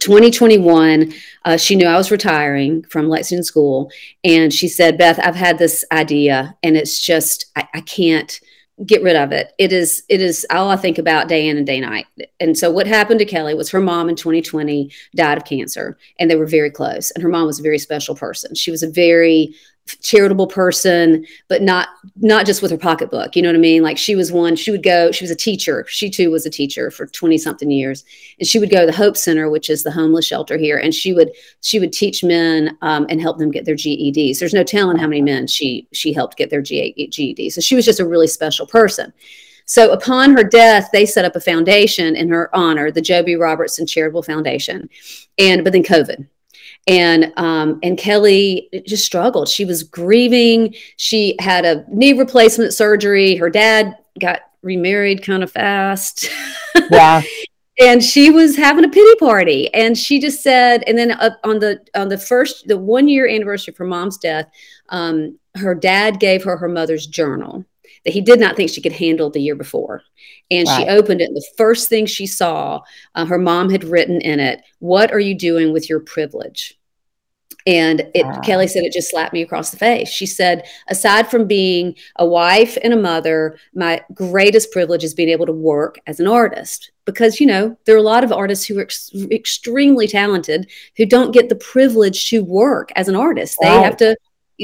2021, 0.01 1.13
uh, 1.45 1.57
she 1.57 1.77
knew 1.77 1.87
I 1.87 1.97
was 1.97 2.11
retiring 2.11 2.83
from 2.85 3.09
Lexington 3.09 3.45
School. 3.45 3.91
And 4.25 4.53
she 4.53 4.69
said, 4.69 4.99
Beth, 4.99 5.19
I've 5.21 5.37
had 5.37 5.59
this 5.59 5.85
idea 5.93 6.57
and 6.63 6.77
it's 6.77 7.01
just, 7.01 7.47
I, 7.57 7.69
I 7.75 7.81
can't 7.83 8.41
get 8.85 9.03
rid 9.03 9.17
of 9.17 9.33
it. 9.33 9.53
It 9.59 9.73
is 9.73 10.03
it 10.09 10.21
is 10.21 10.47
all 10.51 10.71
I 10.71 10.77
think 10.77 10.99
about 10.99 11.29
day 11.29 11.47
in 11.49 11.57
and 11.57 11.67
day 11.67 11.81
night. 11.81 12.07
And 12.41 12.59
so 12.59 12.71
what 12.71 12.87
happened 12.87 13.21
to 13.21 13.27
Kelly 13.27 13.55
was 13.55 13.71
her 13.71 13.81
mom 13.81 14.09
in 14.09 14.17
2020 14.17 14.91
died 15.15 15.39
of 15.39 15.45
cancer 15.45 15.99
and 16.19 16.31
they 16.31 16.37
were 16.37 16.47
very 16.47 16.71
close. 16.71 17.11
And 17.13 17.23
her 17.23 17.29
mom 17.29 17.47
was 17.47 17.61
a 17.61 17.63
very 17.63 17.79
special 17.79 18.17
person. 18.17 18.55
She 18.55 18.71
was 18.71 18.83
a 18.83 18.91
very 18.91 19.55
charitable 20.01 20.47
person 20.47 21.27
but 21.49 21.61
not 21.61 21.89
not 22.17 22.47
just 22.47 22.63
with 22.63 22.71
her 22.71 22.79
pocketbook 22.79 23.35
you 23.35 23.43
know 23.43 23.49
what 23.49 23.57
i 23.57 23.59
mean 23.59 23.83
like 23.83 23.99
she 23.99 24.15
was 24.15 24.31
one 24.31 24.55
she 24.55 24.71
would 24.71 24.83
go 24.83 25.11
she 25.11 25.25
was 25.25 25.31
a 25.31 25.37
teacher 25.37 25.85
she 25.89 26.09
too 26.09 26.31
was 26.31 26.47
a 26.47 26.51
teacher 26.51 26.91
for 26.91 27.07
20 27.07 27.37
something 27.37 27.71
years 27.71 28.05
and 28.39 28.47
she 28.47 28.61
would 28.61 28.71
go 28.71 28.81
to 28.81 28.87
the 28.87 28.97
hope 28.97 29.17
center 29.17 29.51
which 29.51 29.69
is 29.69 29.83
the 29.83 29.91
homeless 29.91 30.25
shelter 30.27 30.57
here 30.57 30.79
and 30.79 30.95
she 30.95 31.13
would 31.13 31.33
she 31.63 31.81
would 31.81 31.93
teach 31.93 32.23
men 32.23 32.77
um, 32.83 33.07
and 33.09 33.21
help 33.21 33.39
them 33.39 33.51
get 33.51 33.65
their 33.65 33.75
geds 33.75 34.39
there's 34.39 34.55
no 34.55 34.65
telling 34.65 34.97
how 34.97 35.07
many 35.07 35.21
men 35.21 35.47
she 35.47 35.87
she 35.93 36.13
helped 36.13 36.37
get 36.37 36.49
their 36.49 36.63
ged 36.63 37.53
so 37.53 37.61
she 37.61 37.75
was 37.75 37.85
just 37.85 38.01
a 38.01 38.07
really 38.07 38.29
special 38.29 38.67
person 38.67 39.13
so 39.65 39.93
upon 39.93 40.37
her 40.37 40.43
death, 40.43 40.91
they 40.93 41.07
set 41.07 41.25
up 41.25 41.37
a 41.37 41.41
foundation 41.41 42.17
in 42.17 42.29
her 42.31 42.55
honor, 42.55 42.91
the 42.91 43.01
Joe 43.01 43.23
B. 43.23 43.37
Robertson 43.37 43.87
Charitable 43.87 44.25
Foundation. 44.25 44.91
And 45.39 45.63
but 45.65 45.73
then 45.73 45.85
COVID 45.85 46.27
and 46.87 47.33
um, 47.37 47.79
and 47.83 47.97
Kelly 47.97 48.69
just 48.87 49.05
struggled. 49.05 49.49
She 49.49 49.65
was 49.65 49.83
grieving. 49.83 50.75
She 50.97 51.37
had 51.39 51.65
a 51.65 51.85
knee 51.89 52.13
replacement 52.13 52.73
surgery. 52.75 53.37
Her 53.37 53.51
dad 53.51 53.97
got 54.21 54.41
remarried 54.63 55.23
kind 55.23 55.43
of 55.43 55.51
fast. 55.51 56.29
Yeah. 56.91 57.23
and 57.81 58.03
she 58.03 58.31
was 58.31 58.57
having 58.57 58.85
a 58.85 58.89
pity 58.89 59.15
party 59.19 59.73
and 59.73 59.97
she 59.97 60.21
just 60.21 60.43
said 60.43 60.83
and 60.87 60.99
then 60.99 61.13
uh, 61.13 61.31
on 61.45 61.59
the 61.59 61.81
on 61.95 62.09
the 62.09 62.19
first 62.19 62.67
the 62.67 62.77
one 62.77 63.09
year 63.09 63.27
anniversary 63.27 63.73
of 63.73 63.79
her 63.79 63.85
mom's 63.87 64.19
death 64.19 64.51
um, 64.91 65.39
her 65.57 65.75
dad 65.75 66.19
gave 66.21 66.43
her 66.45 66.57
her 66.57 66.69
mother's 66.69 67.07
journal 67.07 67.65
that 68.05 68.13
he 68.13 68.21
did 68.21 68.41
not 68.41 68.57
think 68.57 68.71
she 68.71 68.83
could 68.83 68.93
handle 68.93 69.31
the 69.31 69.41
year 69.41 69.55
before. 69.55 70.03
And 70.51 70.69
she 70.69 70.87
opened 70.87 71.21
it. 71.21 71.29
And 71.29 71.37
the 71.37 71.47
first 71.57 71.89
thing 71.89 72.05
she 72.07 72.27
saw, 72.27 72.81
uh, 73.15 73.25
her 73.25 73.39
mom 73.39 73.71
had 73.71 73.85
written 73.85 74.21
in 74.21 74.41
it, 74.41 74.63
What 74.81 75.13
are 75.13 75.21
you 75.21 75.35
doing 75.35 75.73
with 75.73 75.89
your 75.89 76.01
privilege? 76.01 76.79
And 77.67 78.01
it, 78.15 78.27
wow. 78.27 78.41
Kelly 78.41 78.67
said 78.67 78.83
it 78.83 78.93
just 78.93 79.11
slapped 79.11 79.33
me 79.33 79.43
across 79.43 79.71
the 79.71 79.77
face. 79.77 80.09
She 80.09 80.27
said, 80.27 80.67
aside 80.89 81.31
from 81.31 81.47
being 81.47 81.95
a 82.17 82.27
wife 82.27 82.77
and 82.83 82.93
a 82.93 82.97
mother, 82.97 83.57
my 83.75 84.03
greatest 84.15 84.73
privilege 84.73 85.05
is 85.05 85.15
being 85.15 85.29
able 85.29 85.47
to 85.47 85.53
work 85.53 85.99
as 86.07 86.19
an 86.19 86.27
artist. 86.27 86.91
Because, 87.05 87.41
you 87.41 87.47
know, 87.47 87.77
there 87.85 87.95
are 87.95 87.99
a 87.99 88.03
lot 88.03 88.25
of 88.25 88.33
artists 88.33 88.65
who 88.65 88.79
are 88.79 88.83
ex- 88.83 89.13
extremely 89.31 90.07
talented 90.09 90.71
who 90.97 91.07
don't 91.07 91.33
get 91.33 91.49
the 91.49 91.57
privilege 91.57 92.29
to 92.31 92.45
work 92.45 92.91
as 92.97 93.09
an 93.09 93.17
artist. 93.17 93.59
They 93.61 93.69
have 93.69 93.97
to 93.99 94.17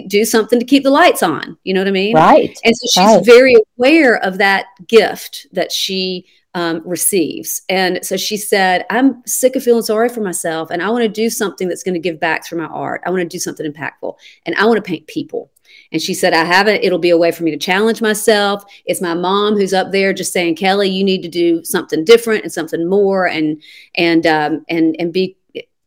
do 0.06 0.24
something 0.24 0.58
to 0.60 0.66
keep 0.66 0.82
the 0.82 0.90
lights 0.90 1.22
on. 1.22 1.56
You 1.64 1.74
know 1.74 1.80
what 1.80 1.88
I 1.88 1.92
mean? 1.92 2.14
Right. 2.14 2.58
And 2.64 2.76
so 2.76 2.86
she's 2.92 3.16
right. 3.16 3.26
very 3.26 3.54
aware 3.76 4.16
of 4.16 4.38
that 4.38 4.66
gift 4.86 5.46
that 5.52 5.72
she 5.72 6.26
um, 6.54 6.82
receives. 6.84 7.62
And 7.68 8.04
so 8.04 8.16
she 8.16 8.36
said, 8.36 8.84
I'm 8.90 9.22
sick 9.26 9.54
of 9.54 9.62
feeling 9.62 9.82
sorry 9.82 10.08
for 10.08 10.20
myself 10.20 10.70
and 10.70 10.82
I 10.82 10.90
want 10.90 11.02
to 11.02 11.08
do 11.08 11.30
something 11.30 11.68
that's 11.68 11.82
going 11.82 11.94
to 11.94 12.00
give 12.00 12.18
back 12.18 12.44
through 12.44 12.58
my 12.58 12.66
art. 12.66 13.02
I 13.04 13.10
want 13.10 13.22
to 13.22 13.28
do 13.28 13.38
something 13.38 13.70
impactful 13.70 14.14
and 14.46 14.56
I 14.56 14.66
want 14.66 14.76
to 14.76 14.88
paint 14.88 15.06
people. 15.06 15.50
And 15.92 16.00
she 16.00 16.14
said, 16.14 16.32
I 16.32 16.44
haven't, 16.44 16.82
it'll 16.82 16.98
be 16.98 17.10
a 17.10 17.18
way 17.18 17.30
for 17.30 17.44
me 17.44 17.50
to 17.50 17.58
challenge 17.58 18.00
myself. 18.00 18.64
It's 18.86 19.00
my 19.00 19.14
mom 19.14 19.54
who's 19.54 19.74
up 19.74 19.92
there 19.92 20.12
just 20.12 20.32
saying, 20.32 20.56
Kelly, 20.56 20.88
you 20.88 21.04
need 21.04 21.22
to 21.22 21.28
do 21.28 21.62
something 21.64 22.04
different 22.04 22.42
and 22.42 22.52
something 22.52 22.88
more 22.88 23.28
and, 23.28 23.62
and, 23.94 24.26
um, 24.26 24.64
and, 24.68 24.96
and 24.98 25.12
be 25.12 25.36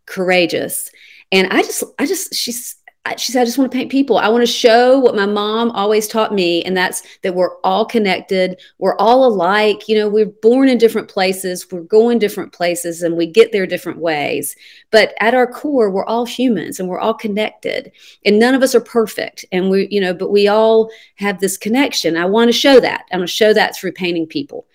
courageous. 0.06 0.92
And 1.32 1.48
I 1.52 1.64
just, 1.64 1.84
I 1.98 2.06
just, 2.06 2.34
she's, 2.36 2.76
she 3.18 3.32
said, 3.32 3.42
I 3.42 3.46
just 3.46 3.58
want 3.58 3.72
to 3.72 3.76
paint 3.76 3.92
people. 3.92 4.18
I 4.18 4.28
want 4.28 4.44
to 4.44 4.52
show 4.52 5.00
what 5.00 5.16
my 5.16 5.26
mom 5.26 5.72
always 5.72 6.08
taught 6.08 6.34
me, 6.34 6.64
and 6.64 6.78
that's 6.78 7.02
that 7.24 7.34
we're 7.34 7.58
all 7.62 7.84
connected. 7.84 8.62
We're 8.78 8.96
all 8.98 9.26
alike. 9.26 9.90
You 9.90 9.98
know, 9.98 10.08
we're 10.08 10.28
born 10.28 10.70
in 10.70 10.78
different 10.78 11.08
places, 11.08 11.70
we're 11.72 11.82
going 11.82 12.20
different 12.20 12.54
places, 12.54 13.02
and 13.02 13.18
we 13.18 13.26
get 13.26 13.52
there 13.52 13.66
different 13.66 14.00
ways. 14.00 14.56
But 14.92 15.16
at 15.20 15.34
our 15.34 15.48
core, 15.52 15.90
we're 15.90 16.06
all 16.06 16.26
humans 16.26 16.80
and 16.80 16.88
we're 16.88 17.00
all 17.00 17.14
connected. 17.14 17.92
And 18.24 18.38
none 18.38 18.54
of 18.54 18.62
us 18.62 18.76
are 18.76 18.82
perfect. 18.82 19.46
And 19.52 19.70
we, 19.70 19.88
you 19.90 20.00
know, 20.00 20.14
but 20.14 20.32
we 20.32 20.48
all 20.48 20.92
have 21.16 21.40
this 21.40 21.58
connection. 21.58 22.18
I 22.18 22.26
want 22.26 22.50
to 22.50 22.54
show 22.54 22.80
that. 22.80 23.06
I 23.12 23.18
want 23.18 23.28
to 23.28 23.36
show 23.36 23.54
that 23.54 23.76
through 23.76 23.94
painting 23.94 24.28
people. 24.28 24.68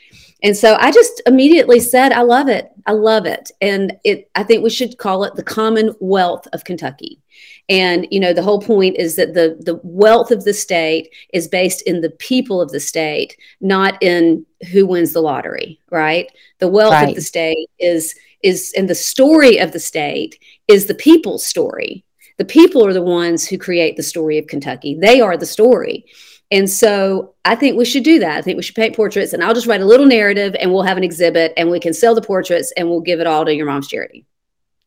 And 0.43 0.57
so 0.57 0.77
I 0.81 0.91
just 0.91 1.23
immediately 1.27 1.81
said, 1.81 2.13
I 2.13 2.23
love 2.23 2.49
it. 2.49 2.71
I 2.87 2.93
love 2.93 3.27
it. 3.27 3.51
And 3.61 3.97
it 4.05 4.31
I 4.35 4.43
think 4.43 4.63
we 4.63 4.71
should 4.71 4.99
call 4.99 5.25
it 5.25 5.35
the 5.35 5.43
commonwealth 5.43 6.47
of 6.53 6.65
Kentucky. 6.65 7.21
And 7.69 8.07
you 8.11 8.21
know 8.21 8.33
the 8.33 8.43
whole 8.43 8.61
point 8.61 8.97
is 8.97 9.17
that 9.17 9.35
the 9.35 9.57
the 9.61 9.81
wealth 9.83 10.31
of 10.31 10.45
the 10.45 10.55
state 10.55 11.11
is 11.33 11.49
based 11.49 11.83
in 11.83 12.01
the 12.01 12.11
people 12.11 12.61
of 12.61 12.71
the 12.71 12.81
state 12.81 13.37
not 13.61 14.01
in 14.03 14.47
who 14.73 14.87
wins 14.87 15.13
the 15.13 15.21
lottery 15.21 15.81
right? 15.91 16.31
The 16.61 16.69
wealth 16.69 16.93
right. 16.93 17.09
of 17.09 17.15
the 17.15 17.21
state 17.21 17.69
is 17.79 18.15
is 18.43 18.73
and 18.77 18.89
the 18.89 18.95
story 18.95 19.59
of 19.59 19.73
the 19.73 19.81
state 19.81 20.39
is 20.69 20.87
the 20.87 20.95
people's 20.95 21.45
story. 21.45 22.05
The 22.39 22.45
people 22.45 22.87
are 22.87 22.93
the 22.93 23.03
ones 23.03 23.49
who 23.49 23.59
create 23.59 23.97
the 23.97 24.03
story 24.03 24.39
of 24.39 24.47
kentucky. 24.47 24.97
They 25.01 25.21
are 25.21 25.37
the 25.37 25.47
story 25.47 26.05
and 26.51 26.71
so 26.71 27.35
I 27.45 27.57
think 27.57 27.77
we 27.77 27.85
should 27.85 28.05
do 28.05 28.21
that. 28.21 28.39
I 28.39 28.43
think 28.43 28.57
we 28.57 28.63
should 28.63 28.77
paint 28.77 28.95
portraits 28.95 29.33
and 29.33 29.43
I'll 29.43 29.55
just 29.55 29.67
write 29.67 29.81
a 29.81 29.87
little 29.87 30.07
narrative 30.07 30.55
and 30.61 30.73
we'll 30.73 30.83
have 30.83 30.97
an 30.97 31.05
exhibit 31.05 31.53
and 31.57 31.71
we 31.71 31.81
can 31.81 31.93
sell 31.93 32.15
the 32.15 32.23
portraits 32.23 32.73
and 32.77 32.89
we'll 32.89 33.01
give 33.01 33.21
it 33.21 33.27
all 33.27 33.45
to 33.45 33.55
your 33.55 33.67
mom's 33.67 33.89
charity. 33.89 34.25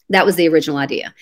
That 0.10 0.26
was 0.26 0.36
the 0.36 0.48
original 0.48 0.78
idea. 0.78 1.14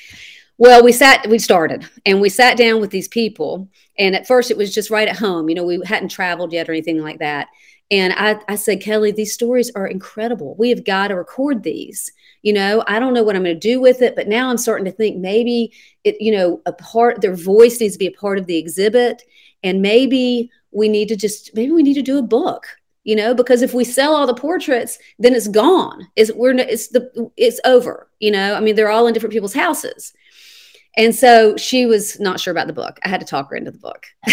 Well, 0.60 0.84
we 0.84 0.92
sat, 0.92 1.28
we 1.28 1.40
started 1.40 1.88
and 2.06 2.22
we 2.22 2.30
sat 2.30 2.58
down 2.58 2.82
with 2.82 2.92
these 2.92 3.08
people. 3.08 3.70
And 3.98 4.16
at 4.16 4.28
first 4.28 4.52
it 4.52 4.58
was 4.58 4.74
just 4.74 4.92
right 4.92 5.08
at 5.08 5.18
home. 5.18 5.50
You 5.50 5.56
know, 5.56 5.66
we 5.66 5.82
hadn't 5.86 6.10
traveled 6.10 6.54
yet 6.54 6.70
or 6.70 6.72
anything 6.72 7.02
like 7.02 7.20
that. 7.20 7.48
And 7.90 8.14
I, 8.14 8.40
I 8.48 8.56
said, 8.56 8.82
Kelly, 8.82 9.12
these 9.12 9.34
stories 9.34 9.72
are 9.76 9.88
incredible. 9.88 10.56
We 10.58 10.70
have 10.70 10.84
got 10.84 11.08
to 11.08 11.16
record 11.16 11.64
these. 11.64 12.12
You 12.42 12.54
know, 12.54 12.84
I 12.88 13.00
don't 13.00 13.14
know 13.14 13.24
what 13.24 13.36
I'm 13.36 13.44
going 13.44 13.56
to 13.56 13.60
do 13.60 13.80
with 13.80 14.02
it, 14.02 14.16
but 14.16 14.28
now 14.28 14.50
I'm 14.50 14.58
starting 14.58 14.86
to 14.86 14.92
think 14.92 15.18
maybe 15.18 15.72
it, 16.04 16.20
you 16.20 16.32
know, 16.32 16.62
a 16.66 16.74
part, 16.74 17.22
their 17.22 17.36
voice 17.36 17.80
needs 17.80 17.94
to 17.94 18.00
be 18.00 18.08
a 18.08 18.12
part 18.12 18.38
of 18.38 18.46
the 18.46 18.58
exhibit. 18.58 19.24
And 19.64 19.82
maybe 19.82 20.52
we 20.72 20.90
need 20.90 21.08
to 21.10 21.16
just, 21.16 21.56
maybe 21.56 21.72
we 21.72 21.84
need 21.84 21.96
to 21.96 22.02
do 22.02 22.18
a 22.18 22.24
book 22.24 22.68
you 23.04 23.16
know 23.16 23.34
because 23.34 23.62
if 23.62 23.74
we 23.74 23.86
sell 23.86 24.14
all 24.14 24.28
the 24.28 24.34
portraits 24.34 25.00
then 25.18 25.34
it's 25.34 25.48
gone 25.48 26.06
it's 26.18 26.30
we're 26.34 26.52
it's 26.58 26.90
the 26.90 27.32
it's 27.38 27.58
over 27.64 28.10
you 28.20 28.30
know 28.30 28.54
i 28.54 28.60
mean 28.60 28.76
they're 28.76 28.90
all 28.90 29.08
in 29.08 29.14
different 29.14 29.32
people's 29.32 29.54
houses 29.54 30.14
and 30.98 31.14
so 31.14 31.56
she 31.58 31.86
was 31.86 32.20
not 32.20 32.40
sure 32.40 32.52
about 32.52 32.66
the 32.66 32.74
book. 32.74 33.00
I 33.04 33.10
had 33.10 33.20
to 33.20 33.26
talk 33.26 33.52
her 33.52 33.56
into 33.56 33.70
the 33.70 33.78
book. 33.78 34.08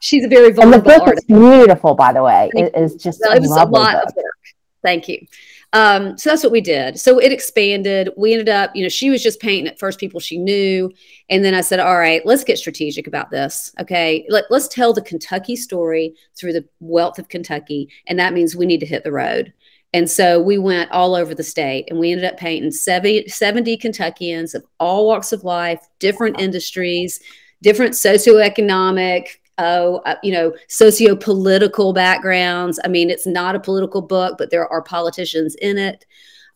She's 0.00 0.24
a 0.24 0.28
very 0.28 0.52
vulnerable 0.52 0.74
and 0.74 0.84
the 0.84 0.98
book 0.98 1.08
artist. 1.08 1.30
is 1.30 1.38
beautiful, 1.38 1.94
by 1.94 2.12
the 2.12 2.24
way. 2.24 2.50
It 2.54 2.74
is 2.74 2.96
just 2.96 3.20
well, 3.24 3.36
it 3.36 3.40
was 3.40 3.52
a 3.52 3.64
lot 3.66 3.70
book. 3.70 4.08
of 4.08 4.16
work. 4.16 4.34
Thank 4.82 5.08
you. 5.08 5.24
Um, 5.72 6.18
so 6.18 6.30
that's 6.30 6.42
what 6.42 6.52
we 6.52 6.60
did. 6.60 6.98
So 6.98 7.18
it 7.18 7.32
expanded. 7.32 8.10
We 8.16 8.32
ended 8.32 8.48
up, 8.48 8.74
you 8.74 8.82
know, 8.82 8.88
she 8.88 9.08
was 9.08 9.22
just 9.22 9.40
painting 9.40 9.68
at 9.68 9.78
first 9.78 10.00
people 10.00 10.18
she 10.18 10.36
knew. 10.36 10.90
And 11.28 11.44
then 11.44 11.54
I 11.54 11.60
said, 11.60 11.78
all 11.78 11.96
right, 11.96 12.24
let's 12.26 12.42
get 12.42 12.58
strategic 12.58 13.06
about 13.06 13.30
this. 13.30 13.72
Okay. 13.80 14.26
Let, 14.28 14.44
let's 14.50 14.66
tell 14.66 14.92
the 14.92 15.02
Kentucky 15.02 15.54
story 15.54 16.14
through 16.36 16.54
the 16.54 16.68
wealth 16.80 17.18
of 17.20 17.28
Kentucky. 17.28 17.88
And 18.08 18.18
that 18.18 18.32
means 18.32 18.56
we 18.56 18.66
need 18.66 18.80
to 18.80 18.86
hit 18.86 19.04
the 19.04 19.12
road. 19.12 19.52
And 19.92 20.10
so 20.10 20.40
we 20.40 20.58
went 20.58 20.90
all 20.92 21.14
over 21.14 21.34
the 21.34 21.42
state 21.42 21.86
and 21.88 21.98
we 21.98 22.12
ended 22.12 22.26
up 22.26 22.36
painting 22.36 22.70
70, 22.70 23.28
70 23.28 23.76
Kentuckians 23.76 24.54
of 24.54 24.64
all 24.78 25.06
walks 25.06 25.32
of 25.32 25.44
life, 25.44 25.80
different 25.98 26.40
industries, 26.40 27.20
different 27.62 27.94
socioeconomic 27.94 29.39
oh, 29.60 29.96
uh, 30.06 30.16
you 30.22 30.32
know, 30.32 30.54
socio 30.68 31.14
political 31.14 31.92
backgrounds. 31.92 32.80
I 32.82 32.88
mean, 32.88 33.10
it's 33.10 33.26
not 33.26 33.54
a 33.54 33.60
political 33.60 34.02
book, 34.02 34.36
but 34.38 34.50
there 34.50 34.66
are 34.66 34.82
politicians 34.82 35.54
in 35.56 35.78
it 35.78 36.06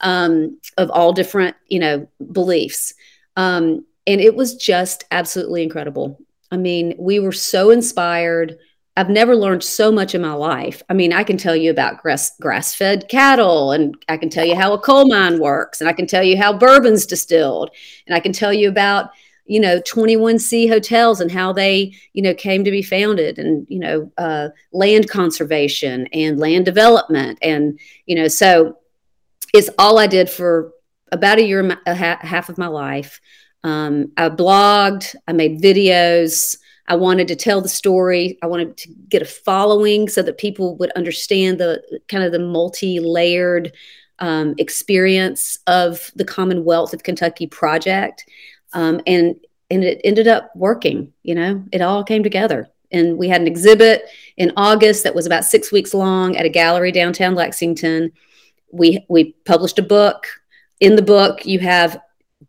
um, 0.01 0.59
of 0.79 0.91
all 0.91 1.13
different, 1.13 1.55
you 1.69 1.79
know, 1.79 2.09
beliefs. 2.33 2.95
Um, 3.37 3.85
and 4.07 4.21
it 4.21 4.35
was 4.35 4.57
just 4.57 5.05
absolutely 5.11 5.63
incredible. 5.63 6.19
I 6.51 6.57
mean, 6.57 6.95
we 6.99 7.21
were 7.21 7.33
so 7.33 7.71
inspired. 7.71 8.59
I've 8.97 9.11
never 9.11 9.35
learned 9.35 9.65
so 9.65 9.91
much 9.91 10.15
in 10.15 10.23
my 10.23 10.35
life. 10.35 10.83
I 10.89 10.95
mean, 10.95 11.13
I 11.13 11.25
can 11.25 11.37
tell 11.37 11.57
you 11.57 11.71
about 11.71 12.01
grass 12.01 12.37
grass 12.41 12.75
fed 12.75 13.09
cattle, 13.09 13.73
and 13.73 13.97
I 14.09 14.17
can 14.17 14.31
tell 14.31 14.45
you 14.45 14.55
how 14.55 14.73
a 14.73 14.79
coal 14.79 15.09
mine 15.09 15.41
works, 15.41 15.81
and 15.81 15.89
I 15.89 15.93
can 15.93 16.07
tell 16.07 16.23
you 16.23 16.37
how 16.37 16.57
bourbon's 16.57 17.07
distilled, 17.07 17.71
and 18.07 18.15
I 18.15 18.21
can 18.21 18.33
tell 18.33 18.53
you 18.53 18.69
about 18.69 19.11
you 19.47 19.61
know 19.61 19.81
21c 19.81 20.69
hotels 20.69 21.21
and 21.21 21.31
how 21.31 21.53
they 21.53 21.93
you 22.13 22.23
know 22.23 22.35
came 22.35 22.65
to 22.65 22.71
be 22.71 22.83
founded 22.83 23.39
and 23.39 23.67
you 23.69 23.79
know 23.79 24.11
uh, 24.19 24.49
land 24.73 25.09
conservation 25.09 26.07
and 26.13 26.39
land 26.39 26.65
development 26.65 27.39
and 27.43 27.79
you 28.07 28.17
know 28.17 28.29
so 28.29 28.79
it's 29.53 29.71
all 29.79 29.99
i 29.99 30.07
did 30.07 30.31
for 30.31 30.73
about 31.13 31.39
a 31.39 31.45
year 31.45 31.79
a 31.87 31.95
half 31.95 32.49
of 32.49 32.59
my 32.59 32.67
life 32.67 33.21
um, 33.65 34.13
I 34.19 34.29
blogged, 34.29 35.17
I 35.27 35.33
made 35.33 35.61
videos. 35.61 36.59
I 36.87 36.97
wanted 36.97 37.27
to 37.29 37.37
tell 37.37 37.63
the 37.63 37.69
story. 37.69 38.39
I 38.43 38.47
wanted 38.47 38.77
to 38.77 38.89
get 39.09 39.23
a 39.23 39.25
following 39.25 40.07
so 40.07 40.23
that 40.23 40.37
people 40.37 40.77
would 40.77 40.93
understand 40.93 41.59
the 41.59 41.83
kind 42.09 42.23
of 42.23 42.31
the 42.31 42.39
multi 42.39 43.01
layered 43.01 43.73
um, 44.19 44.55
experience 44.59 45.59
of 45.67 46.13
the 46.15 46.27
Commonwealth 46.27 46.93
of 46.93 47.03
Kentucky 47.03 47.47
project. 47.47 48.29
Um, 48.75 49.01
and, 49.07 49.37
and 49.71 49.83
it 49.83 50.01
ended 50.05 50.29
up 50.29 50.51
working, 50.55 51.13
you 51.23 51.35
know, 51.35 51.65
it 51.73 51.81
all 51.81 52.05
came 52.05 52.23
together. 52.23 52.69
And 52.93 53.17
we 53.17 53.29
had 53.29 53.41
an 53.41 53.47
exhibit 53.47 54.05
in 54.37 54.53
August 54.57 55.05
that 55.05 55.15
was 55.15 55.27
about 55.27 55.45
six 55.45 55.73
weeks 55.73 55.95
long 55.95 56.37
at 56.37 56.47
a 56.47 56.51
gallery 56.51 56.93
downtown 56.93 57.35
Lexington. 57.35 58.13
We, 58.73 59.05
we 59.09 59.33
published 59.45 59.79
a 59.79 59.83
book. 59.83 60.27
In 60.81 60.97
the 60.97 61.03
book, 61.03 61.47
you 61.47 61.61
have 61.61 62.01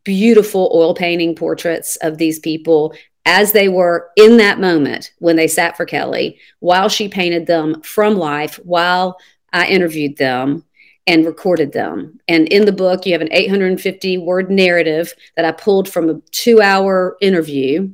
beautiful 0.03 0.71
oil 0.75 0.93
painting 0.93 1.35
portraits 1.35 1.95
of 1.97 2.17
these 2.17 2.39
people 2.39 2.93
as 3.25 3.53
they 3.53 3.69
were 3.69 4.11
in 4.17 4.37
that 4.37 4.59
moment 4.59 5.13
when 5.19 5.35
they 5.35 5.47
sat 5.47 5.75
for 5.75 5.85
Kelly, 5.85 6.37
while 6.59 6.89
she 6.89 7.07
painted 7.07 7.47
them 7.47 7.81
from 7.81 8.17
life, 8.17 8.59
while 8.63 9.17
I 9.51 9.67
interviewed 9.67 10.17
them 10.17 10.64
and 11.07 11.25
recorded 11.25 11.71
them. 11.71 12.19
And 12.27 12.47
in 12.47 12.65
the 12.65 12.71
book, 12.71 13.05
you 13.05 13.13
have 13.13 13.21
an 13.21 13.31
850 13.31 14.17
word 14.19 14.49
narrative 14.49 15.13
that 15.35 15.45
I 15.45 15.51
pulled 15.51 15.87
from 15.89 16.09
a 16.09 16.19
two 16.31 16.61
hour 16.61 17.17
interview. 17.21 17.89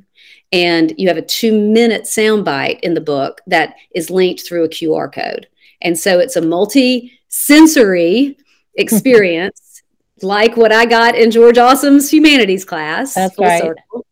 And 0.50 0.92
you 0.98 1.08
have 1.08 1.16
a 1.16 1.22
two 1.22 1.58
minute 1.58 2.02
soundbite 2.02 2.80
in 2.80 2.94
the 2.94 3.00
book 3.00 3.40
that 3.46 3.74
is 3.94 4.10
linked 4.10 4.46
through 4.46 4.64
a 4.64 4.68
QR 4.68 5.12
code. 5.12 5.48
And 5.80 5.98
so 5.98 6.18
it's 6.18 6.36
a 6.36 6.42
multi 6.42 7.18
sensory 7.28 8.36
experience 8.74 9.82
like 10.22 10.56
what 10.56 10.72
I 10.72 10.86
got 10.86 11.14
in 11.16 11.30
George 11.30 11.58
Awesome's 11.58 12.12
humanities 12.12 12.64
class. 12.64 13.14
That's 13.14 13.38
right. 13.38 13.62
Circle. 13.62 14.06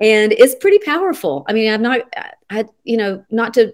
And 0.00 0.32
it's 0.32 0.54
pretty 0.56 0.78
powerful. 0.80 1.44
I 1.48 1.52
mean, 1.52 1.72
I'm 1.72 1.80
not, 1.80 2.00
I, 2.50 2.66
you 2.82 2.96
know, 2.96 3.24
not 3.30 3.54
to 3.54 3.72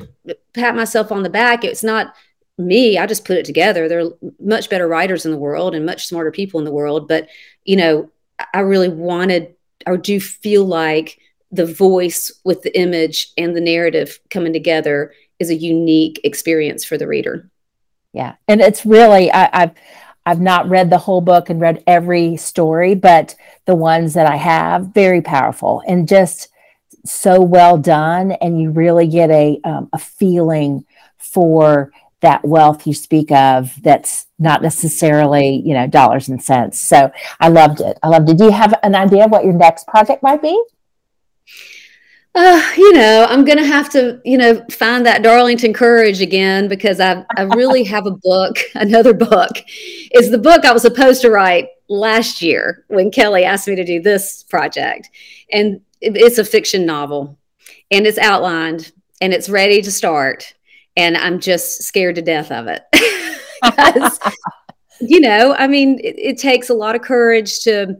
pat 0.54 0.76
myself 0.76 1.10
on 1.10 1.22
the 1.22 1.30
back. 1.30 1.64
It's 1.64 1.82
not 1.82 2.14
me. 2.60 2.98
I 2.98 3.06
just 3.06 3.24
put 3.24 3.38
it 3.38 3.44
together. 3.44 3.88
There 3.88 4.00
are 4.00 4.10
much 4.38 4.70
better 4.70 4.86
writers 4.86 5.24
in 5.24 5.32
the 5.32 5.38
world 5.38 5.74
and 5.74 5.84
much 5.86 6.06
smarter 6.06 6.30
people 6.30 6.60
in 6.60 6.64
the 6.64 6.72
world. 6.72 7.08
But, 7.08 7.28
you 7.64 7.76
know, 7.76 8.10
I 8.54 8.60
really 8.60 8.88
wanted, 8.88 9.54
or 9.86 9.96
do 9.96 10.20
feel 10.20 10.64
like 10.64 11.18
the 11.50 11.66
voice 11.66 12.30
with 12.44 12.62
the 12.62 12.78
image 12.78 13.32
and 13.36 13.56
the 13.56 13.60
narrative 13.60 14.20
coming 14.30 14.52
together 14.52 15.12
is 15.38 15.50
a 15.50 15.54
unique 15.54 16.20
experience 16.22 16.84
for 16.84 16.96
the 16.96 17.08
reader. 17.08 17.50
Yeah. 18.12 18.34
And 18.46 18.60
it's 18.60 18.84
really, 18.84 19.32
I, 19.32 19.48
I've, 19.52 19.70
I've 20.26 20.40
not 20.40 20.68
read 20.68 20.90
the 20.90 20.98
whole 20.98 21.20
book 21.20 21.48
and 21.48 21.60
read 21.60 21.82
every 21.86 22.36
story, 22.36 22.94
but 22.94 23.34
the 23.64 23.74
ones 23.74 24.14
that 24.14 24.26
I 24.26 24.36
have, 24.36 24.94
very 24.94 25.22
powerful 25.22 25.82
and 25.88 26.06
just 26.06 26.48
so 27.04 27.40
well 27.40 27.78
done. 27.78 28.32
And 28.32 28.60
you 28.60 28.70
really 28.70 29.06
get 29.06 29.30
a, 29.30 29.60
um, 29.64 29.88
a 29.92 29.98
feeling 29.98 30.84
for 31.18 31.92
that 32.20 32.44
wealth 32.44 32.86
you 32.86 32.94
speak 32.94 33.30
of 33.32 33.72
that's 33.82 34.26
not 34.38 34.62
necessarily, 34.62 35.62
you 35.64 35.74
know, 35.74 35.86
dollars 35.86 36.28
and 36.28 36.42
cents. 36.42 36.78
So 36.78 37.10
I 37.40 37.48
loved 37.48 37.80
it. 37.80 37.98
I 38.02 38.08
loved 38.08 38.28
it. 38.28 38.38
Do 38.38 38.44
you 38.44 38.52
have 38.52 38.74
an 38.82 38.94
idea 38.94 39.24
of 39.24 39.30
what 39.30 39.44
your 39.44 39.54
next 39.54 39.86
project 39.86 40.22
might 40.22 40.42
be? 40.42 40.62
uh, 42.34 42.72
you 42.76 42.92
know, 42.92 43.26
I'm 43.28 43.44
to 43.44 43.66
have 43.66 43.90
to, 43.90 44.20
you 44.24 44.38
know, 44.38 44.64
find 44.70 45.04
that 45.06 45.22
Darlington 45.22 45.72
courage 45.72 46.20
again 46.20 46.68
because 46.68 47.00
I, 47.00 47.24
I 47.36 47.42
really 47.42 47.82
have 47.84 48.06
a 48.06 48.12
book, 48.12 48.58
another 48.74 49.12
book. 49.12 49.50
Is 50.12 50.30
the 50.30 50.38
book 50.38 50.64
I 50.64 50.72
was 50.72 50.82
supposed 50.82 51.22
to 51.22 51.30
write 51.30 51.68
last 51.88 52.40
year 52.40 52.84
when 52.88 53.10
Kelly 53.10 53.44
asked 53.44 53.66
me 53.66 53.74
to 53.74 53.84
do 53.84 54.00
this 54.00 54.44
project. 54.44 55.10
And 55.52 55.80
it's 56.00 56.38
a 56.38 56.44
fiction 56.44 56.86
novel 56.86 57.36
and 57.90 58.06
it's 58.06 58.16
outlined 58.16 58.92
and 59.20 59.34
it's 59.34 59.48
ready 59.48 59.82
to 59.82 59.90
start. 59.90 60.54
And 60.96 61.16
I'm 61.16 61.40
just 61.40 61.82
scared 61.82 62.16
to 62.16 62.22
death 62.22 62.50
of 62.50 62.66
it. 62.66 62.82
because, 63.62 64.18
you 65.00 65.20
know, 65.20 65.54
I 65.58 65.66
mean, 65.66 65.98
it, 66.02 66.18
it 66.18 66.38
takes 66.38 66.70
a 66.70 66.74
lot 66.74 66.94
of 66.94 67.02
courage 67.02 67.60
to, 67.60 67.96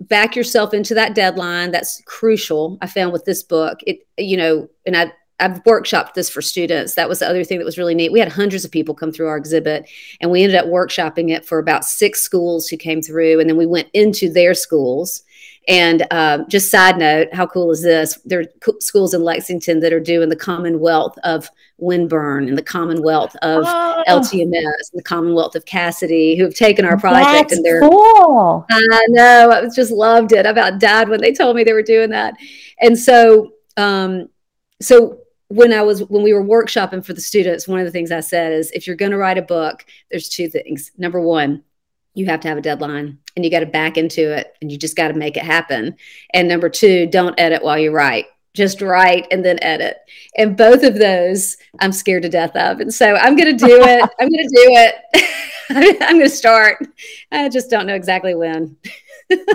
back 0.00 0.34
yourself 0.36 0.74
into 0.74 0.92
that 0.92 1.14
deadline 1.14 1.70
that's 1.70 2.02
crucial 2.04 2.76
i 2.82 2.86
found 2.86 3.12
with 3.12 3.24
this 3.24 3.44
book 3.44 3.78
it 3.86 4.00
you 4.18 4.36
know 4.36 4.68
and 4.84 4.96
i 4.96 5.10
I've 5.40 5.62
workshopped 5.64 6.14
this 6.14 6.30
for 6.30 6.40
students. 6.40 6.94
That 6.94 7.08
was 7.08 7.18
the 7.18 7.28
other 7.28 7.42
thing 7.42 7.58
that 7.58 7.64
was 7.64 7.76
really 7.76 7.94
neat. 7.94 8.12
We 8.12 8.20
had 8.20 8.30
hundreds 8.30 8.64
of 8.64 8.70
people 8.70 8.94
come 8.94 9.12
through 9.12 9.26
our 9.26 9.36
exhibit, 9.36 9.90
and 10.20 10.30
we 10.30 10.42
ended 10.42 10.56
up 10.56 10.66
workshopping 10.66 11.30
it 11.30 11.44
for 11.44 11.58
about 11.58 11.84
six 11.84 12.20
schools 12.20 12.68
who 12.68 12.76
came 12.76 13.02
through. 13.02 13.40
And 13.40 13.50
then 13.50 13.56
we 13.56 13.66
went 13.66 13.88
into 13.92 14.32
their 14.32 14.54
schools 14.54 15.22
and 15.66 16.06
um, 16.10 16.46
just 16.48 16.70
side 16.70 16.98
note, 16.98 17.28
how 17.32 17.46
cool 17.46 17.70
is 17.70 17.82
this? 17.82 18.18
There 18.24 18.40
are 18.40 18.72
schools 18.80 19.14
in 19.14 19.22
Lexington 19.22 19.80
that 19.80 19.92
are 19.92 20.00
doing 20.00 20.28
the 20.28 20.36
Commonwealth 20.36 21.16
of 21.24 21.50
Winburn 21.78 22.48
and 22.48 22.58
the 22.58 22.62
Commonwealth 22.62 23.34
of 23.36 23.64
oh. 23.66 24.04
LTMS 24.06 24.52
and 24.52 24.94
the 24.94 25.02
Commonwealth 25.02 25.54
of 25.54 25.64
Cassidy 25.64 26.36
who 26.36 26.44
have 26.44 26.54
taken 26.54 26.84
our 26.84 26.98
project 26.98 27.48
That's 27.48 27.52
and 27.56 27.64
they're 27.64 27.80
cool. 27.80 28.66
I 28.70 29.06
know. 29.08 29.50
I 29.50 29.68
just 29.74 29.90
loved 29.90 30.32
it. 30.32 30.44
I 30.44 30.50
about 30.50 30.80
died 30.80 31.08
when 31.08 31.20
they 31.20 31.32
told 31.32 31.56
me 31.56 31.64
they 31.64 31.72
were 31.72 31.82
doing 31.82 32.10
that. 32.10 32.34
And 32.80 32.98
so, 32.98 33.54
um, 33.78 34.28
so 34.82 35.20
when 35.48 35.72
I 35.72 35.82
was 35.82 36.02
when 36.04 36.22
we 36.22 36.34
were 36.34 36.44
workshopping 36.44 37.04
for 37.04 37.14
the 37.14 37.20
students, 37.20 37.66
one 37.66 37.80
of 37.80 37.86
the 37.86 37.92
things 37.92 38.12
I 38.12 38.20
said 38.20 38.52
is 38.52 38.70
if 38.72 38.86
you're 38.86 38.96
going 38.96 39.12
to 39.12 39.18
write 39.18 39.38
a 39.38 39.42
book, 39.42 39.86
there's 40.10 40.28
two 40.28 40.48
things. 40.48 40.92
Number 40.98 41.20
one, 41.20 41.62
you 42.14 42.26
have 42.26 42.40
to 42.40 42.48
have 42.48 42.58
a 42.58 42.62
deadline 42.62 43.18
and 43.36 43.44
you 43.44 43.50
got 43.50 43.60
to 43.60 43.66
back 43.66 43.96
into 43.96 44.32
it 44.36 44.56
and 44.62 44.70
you 44.70 44.78
just 44.78 44.96
got 44.96 45.08
to 45.08 45.14
make 45.14 45.36
it 45.36 45.42
happen. 45.42 45.96
And 46.32 46.48
number 46.48 46.68
two, 46.68 47.06
don't 47.06 47.38
edit 47.38 47.62
while 47.62 47.78
you 47.78 47.90
write. 47.90 48.26
Just 48.54 48.80
write 48.80 49.26
and 49.32 49.44
then 49.44 49.58
edit. 49.62 49.96
And 50.36 50.56
both 50.56 50.84
of 50.84 50.94
those 50.94 51.56
I'm 51.80 51.90
scared 51.90 52.22
to 52.22 52.28
death 52.28 52.54
of. 52.54 52.78
And 52.80 52.94
so 52.94 53.16
I'm 53.16 53.36
going 53.36 53.56
to 53.56 53.66
do 53.66 53.82
it. 53.82 54.10
I'm 54.20 54.28
going 54.28 54.48
to 54.48 54.54
do 54.54 54.70
it. 54.76 56.00
I'm 56.02 56.16
going 56.16 56.28
to 56.28 56.28
start. 56.28 56.86
I 57.32 57.48
just 57.48 57.68
don't 57.68 57.86
know 57.86 57.94
exactly 57.94 58.34
when. 58.34 58.76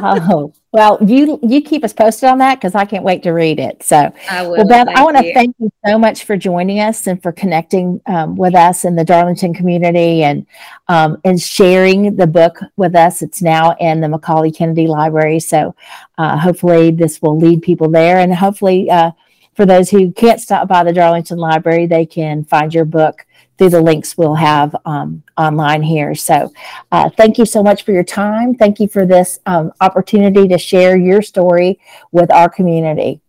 Oh 0.01 0.53
well 0.71 0.97
you 1.01 1.39
you 1.43 1.62
keep 1.62 1.84
us 1.84 1.93
posted 1.93 2.27
on 2.27 2.38
that 2.38 2.55
because 2.55 2.75
i 2.75 2.86
can't 2.86 3.03
wait 3.03 3.23
to 3.23 3.32
read 3.32 3.60
it. 3.60 3.82
So 3.84 4.12
I 4.29 4.43
will, 4.43 4.58
well 4.58 4.67
beth 4.67 4.88
i 4.95 5.03
want 5.03 5.17
to 5.17 5.34
thank 5.34 5.55
you 5.60 5.71
so 5.86 5.97
much 5.97 6.23
for 6.23 6.36
joining 6.36 6.79
us 6.79 7.08
and 7.08 7.21
for 7.21 7.32
connecting 7.32 8.01
um, 8.05 8.36
with 8.36 8.55
us 8.55 8.86
in 8.86 8.95
the 8.95 9.03
darlington 9.03 9.53
community 9.53 10.23
and 10.23 10.45
um, 10.88 11.21
and 11.23 11.39
sharing 11.39 12.15
the 12.15 12.27
book 12.27 12.60
with 12.77 12.95
us. 12.95 13.21
It's 13.21 13.41
now 13.41 13.75
in 13.79 14.01
the 14.01 14.10
macaulay 14.10 14.51
kennedy 14.51 14.88
library. 14.88 15.39
So 15.39 15.75
uh, 16.17 16.38
hopefully 16.38 16.91
this 16.91 17.21
will 17.21 17.38
lead 17.38 17.62
people 17.62 17.89
there. 17.89 18.17
And 18.17 18.34
hopefully 18.34 18.89
uh, 18.89 19.12
for 19.55 19.65
those 19.65 19.89
who 19.89 20.12
can't 20.12 20.39
stop 20.39 20.67
by 20.67 20.84
the 20.84 20.93
darlington 20.93 21.38
library 21.38 21.86
they 21.86 22.05
can 22.05 22.45
find 22.45 22.73
your 22.73 22.86
book 22.86 23.25
through 23.60 23.69
the 23.69 23.82
links 23.82 24.17
we'll 24.17 24.34
have 24.36 24.76
um, 24.86 25.22
online 25.38 25.84
here. 25.84 26.15
So, 26.15 26.52
uh, 26.91 27.12
thank 27.15 27.38
you 27.38 27.45
so 27.45 27.62
much 27.62 27.84
for 27.84 27.91
your 27.91 28.06
time. 28.06 28.56
Thank 28.56 28.80
you 28.80 28.88
for 28.88 29.06
this 29.06 29.39
um, 29.45 29.72
opportunity 29.82 30.48
to 30.48 30.58
share 30.58 30.98
your 30.98 31.22
story 31.22 31.80
with 32.12 32.32
our 32.32 32.50
community. 32.50 33.22